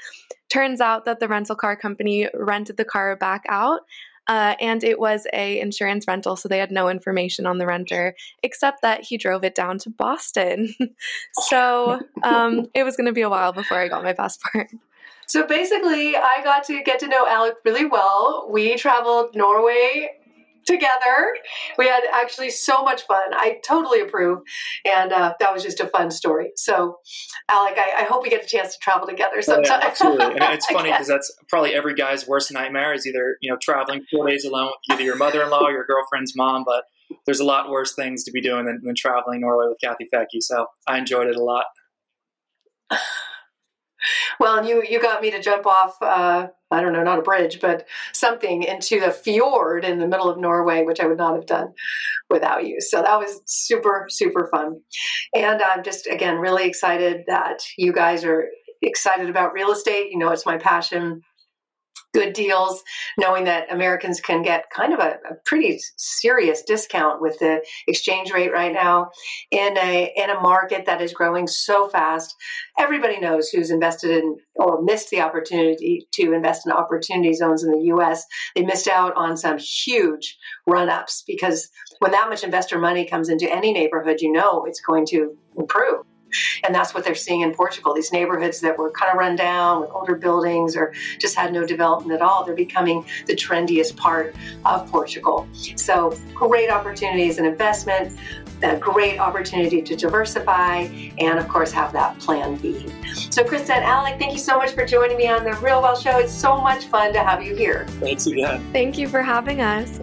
Turns 0.50 0.82
out 0.82 1.06
that 1.06 1.20
the 1.20 1.28
rental 1.28 1.56
car 1.56 1.76
company 1.76 2.28
rented 2.34 2.78
the 2.78 2.86
car 2.86 3.16
back 3.16 3.44
out. 3.48 3.82
Uh, 4.28 4.56
and 4.60 4.84
it 4.84 5.00
was 5.00 5.26
a 5.34 5.60
insurance 5.60 6.08
rental, 6.08 6.36
so 6.36 6.48
they 6.48 6.60
had 6.60 6.72
no 6.72 6.90
information 6.90 7.46
on 7.46 7.58
the 7.58 7.66
renter 7.66 8.16
except 8.44 8.82
that 8.82 9.04
he 9.04 9.18
drove 9.18 9.44
it 9.44 9.56
down 9.56 9.78
to 9.80 9.90
Boston. 9.90 10.74
so 11.34 12.00
um, 12.24 12.68
it 12.74 12.84
was 12.84 12.96
going 12.96 13.08
to 13.08 13.14
be 13.14 13.22
a 13.22 13.30
while 13.30 13.52
before 13.52 13.78
I 13.78 13.88
got 13.88 14.04
my 14.04 14.14
passport. 14.14 14.68
So 15.28 15.48
basically, 15.48 16.16
I 16.16 16.42
got 16.44 16.66
to 16.66 16.84
get 16.84 17.00
to 17.00 17.08
know 17.08 17.26
Alec 17.26 17.56
really 17.64 17.86
well. 17.86 18.48
We 18.52 18.76
traveled 18.76 19.34
Norway 19.34 20.10
together. 20.66 21.36
We 21.78 21.88
had 21.88 22.02
actually 22.14 22.50
so 22.50 22.84
much 22.84 23.04
fun. 23.04 23.34
I 23.34 23.60
totally 23.66 24.02
approve. 24.02 24.40
And 24.86 25.12
uh, 25.12 25.34
that 25.40 25.54
was 25.54 25.64
just 25.64 25.80
a 25.80 25.88
fun 25.88 26.12
story. 26.12 26.52
So, 26.56 26.98
Alec, 27.50 27.78
I, 27.78 28.02
I, 28.02 28.04
hope 28.04 28.24
we 28.24 28.30
get 28.30 28.44
a 28.44 28.48
chance 28.48 28.74
to 28.74 28.80
travel 28.82 29.08
together 29.08 29.42
sometime. 29.42 29.80
Oh, 29.80 29.84
yeah, 29.84 29.88
absolutely. 29.88 30.26
And 30.26 30.54
it's 30.54 30.66
funny 30.72 30.92
because 30.92 31.08
that's 31.08 31.32
probably 31.50 31.74
every 31.74 31.96
guy's 31.96 32.28
worst 32.28 32.52
nightmare 32.52 32.94
is 32.94 33.06
either, 33.08 33.38
you 33.42 33.52
know, 33.52 33.58
traveling 33.62 34.04
four 34.12 34.28
days 34.28 34.46
alone 34.46 34.72
with 34.90 34.96
either 34.96 35.04
your 35.04 35.18
mother-in-law 35.18 35.62
or 35.62 35.72
your 35.72 35.86
girlfriend's 35.86 36.36
mom. 36.36 36.64
But 36.66 36.84
there's 37.26 37.40
a 37.40 37.46
lot 37.46 37.70
worse 37.70 37.94
things 37.94 38.24
to 38.26 38.32
be 38.32 38.42
doing 38.42 38.66
than, 38.66 38.82
than 38.84 38.96
traveling 38.96 39.42
Norway 39.42 39.68
with 39.68 39.78
Kathy 39.84 40.08
Fettke. 40.14 40.42
So 40.42 40.68
I 40.88 40.98
enjoyed 40.98 41.28
it 41.28 41.36
a 41.36 41.44
lot. 41.44 41.66
Well, 44.40 44.58
and 44.58 44.68
you 44.68 44.84
you 44.88 45.02
got 45.02 45.22
me 45.22 45.32
to 45.32 45.42
jump 45.42 45.66
off. 45.66 45.96
Uh, 46.02 46.48
I 46.72 46.82
don't 46.82 46.94
know, 46.94 47.04
not 47.04 47.20
a 47.20 47.24
bridge, 47.24 47.60
but 47.60 47.88
something 48.14 48.64
into 48.64 49.06
a 49.06 49.12
fjord 49.12 49.84
in 49.84 50.00
the 50.00 50.08
middle 50.08 50.30
of 50.30 50.40
Norway, 50.40 50.84
which 50.84 51.00
I 51.00 51.08
would 51.08 51.18
not 51.18 51.36
have 51.36 51.46
done 51.46 51.74
without 52.30 52.66
you. 52.66 52.80
So 52.80 53.02
that 53.02 53.20
was 53.20 53.42
super 53.46 54.06
super 54.10 54.48
fun, 54.52 54.82
and 55.36 55.62
I'm 55.62 55.84
just 55.84 56.08
again 56.08 56.38
really 56.38 56.66
excited 56.66 57.24
that 57.28 57.60
you 57.78 57.94
guys 57.94 58.24
are 58.24 58.48
excited 58.82 59.30
about 59.30 59.54
real 59.54 59.72
estate. 59.72 60.12
You 60.12 60.18
know, 60.18 60.30
it's 60.30 60.46
my 60.46 60.58
passion 60.58 61.22
good 62.14 62.34
deals, 62.34 62.84
knowing 63.18 63.46
that 63.46 63.72
Americans 63.72 64.20
can 64.20 64.42
get 64.42 64.70
kind 64.70 64.94
of 64.94 65.00
a, 65.00 65.18
a, 65.30 65.36
pretty 65.46 65.80
serious 65.98 66.62
discount 66.62 67.22
with 67.22 67.40
the 67.40 67.62
exchange 67.88 68.32
rate 68.32 68.52
right 68.52 68.74
now 68.74 69.10
in 69.50 69.78
a 69.78 70.12
in 70.16 70.30
a 70.30 70.40
market 70.40 70.86
that 70.86 71.02
is 71.02 71.14
growing 71.14 71.48
so 71.48 71.88
fast. 71.88 72.36
Everybody 72.80 73.20
knows 73.20 73.50
who's 73.50 73.72
invested 73.72 74.12
in 74.12 74.38
or 74.56 74.82
missed 74.82 75.10
the 75.10 75.22
opportunity 75.22 76.08
to 76.14 76.34
invest 76.34 76.66
in 76.66 76.72
opportunity 76.72 77.34
zones 77.34 77.64
in 77.64 77.72
the 77.72 77.86
US. 77.96 78.26
They 78.56 78.64
missed 78.64 78.88
out 78.88 79.16
on 79.16 79.38
some 79.38 79.58
huge 79.58 80.38
run-ups 80.68 81.24
because 81.26 81.70
when 82.00 82.12
that 82.12 82.30
much 82.30 82.44
investor 82.44 82.80
money 82.80 83.06
comes 83.06 83.30
into 83.30 83.52
any 83.52 83.74
neighborhood, 83.74 84.22
you 84.22 84.32
know 84.32 84.66
it's 84.66 84.82
going 84.82 85.06
to 85.08 85.36
improve. 85.58 86.06
And 86.64 86.74
that's 86.74 86.94
what 86.94 87.04
they're 87.04 87.16
seeing 87.16 87.42
in 87.42 87.54
Portugal. 87.54 87.94
These 87.94 88.12
neighborhoods 88.12 88.62
that 88.62 88.78
were 88.78 88.92
kind 88.92 89.12
of 89.12 89.18
run 89.18 89.36
down 89.36 89.82
with 89.82 89.90
older 89.92 90.16
buildings 90.16 90.76
or 90.76 90.94
just 91.20 91.36
had 91.36 91.54
no 91.54 91.66
development 91.66 92.14
at 92.14 92.22
all, 92.22 92.44
they're 92.44 92.56
becoming 92.56 93.06
the 93.28 93.36
trendiest 93.36 93.96
part 93.96 94.36
of 94.66 94.90
Portugal. 94.92 95.48
So, 95.76 96.18
great 96.34 96.70
opportunities 96.70 97.38
and 97.38 97.48
investment, 97.48 98.18
a 98.64 98.78
great 98.78 99.20
opportunity 99.20 99.82
to 99.82 99.96
diversify, 99.96 100.88
and 101.18 101.40
of 101.40 101.48
course, 101.48 101.72
have 101.72 101.92
that 101.94 102.20
plan 102.20 102.56
B. 102.58 102.88
So, 103.30 103.44
Krista 103.44 103.72
and 103.72 103.84
Alec, 103.84 104.20
thank 104.20 104.34
you 104.34 104.40
so 104.40 104.58
much 104.58 104.72
for 104.72 104.86
joining 104.86 105.18
me 105.18 105.28
on 105.28 105.44
the 105.44 105.54
Real 105.54 105.82
Wealth 105.82 106.02
Show. 106.02 106.20
It's 106.20 106.32
so 106.32 106.60
much 106.62 106.86
fun 106.86 107.14
to 107.14 107.20
have 107.20 107.44
you 107.44 107.56
here. 107.56 107.86
Thanks 108.00 108.28
again. 108.28 108.64
Thank 108.72 108.98
you 108.98 109.08
for 109.08 109.22
having 109.22 109.62
us. 109.62 110.00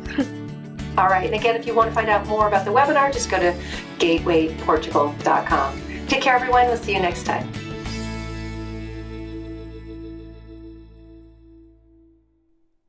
All 0.98 1.06
right. 1.06 1.26
And 1.26 1.34
again, 1.34 1.54
if 1.54 1.64
you 1.64 1.74
want 1.74 1.88
to 1.90 1.94
find 1.94 2.08
out 2.08 2.26
more 2.26 2.48
about 2.48 2.64
the 2.64 2.72
webinar, 2.72 3.12
just 3.12 3.30
go 3.30 3.38
to 3.38 3.54
gatewayportugal.com. 3.98 5.82
Take 6.08 6.22
care, 6.22 6.34
everyone. 6.34 6.66
We'll 6.66 6.76
see 6.78 6.94
you 6.94 7.00
next 7.00 7.24
time. 7.24 7.48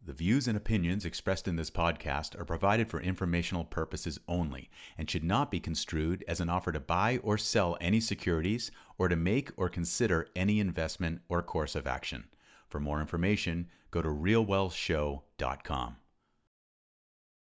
The 0.06 0.14
views 0.14 0.48
and 0.48 0.58
opinions 0.58 1.06
expressed 1.06 1.48
in 1.48 1.56
this 1.56 1.70
podcast 1.70 2.40
are 2.40 2.46
provided 2.46 2.90
for 2.90 3.00
informational 3.00 3.64
purposes 3.66 4.20
only 4.28 4.70
and 4.98 5.10
should 5.10 5.24
not 5.24 5.52
be 5.52 5.60
construed 5.60 6.24
as 6.28 6.40
an 6.40 6.50
offer 6.50 6.72
to 6.72 6.80
buy 6.80 7.20
or 7.22 7.38
sell 7.38 7.78
any 7.80 8.00
securities 8.00 8.72
or 8.98 9.08
to 9.08 9.16
make 9.16 9.52
or 9.56 9.70
consider 9.70 10.28
any 10.36 10.60
investment 10.60 11.22
or 11.30 11.44
course 11.44 11.76
of 11.76 11.86
action. 11.86 12.24
For 12.70 12.80
more 12.80 13.02
information, 13.02 13.68
go 13.92 14.02
to 14.02 14.10
realwealthshow.com. 14.10 15.96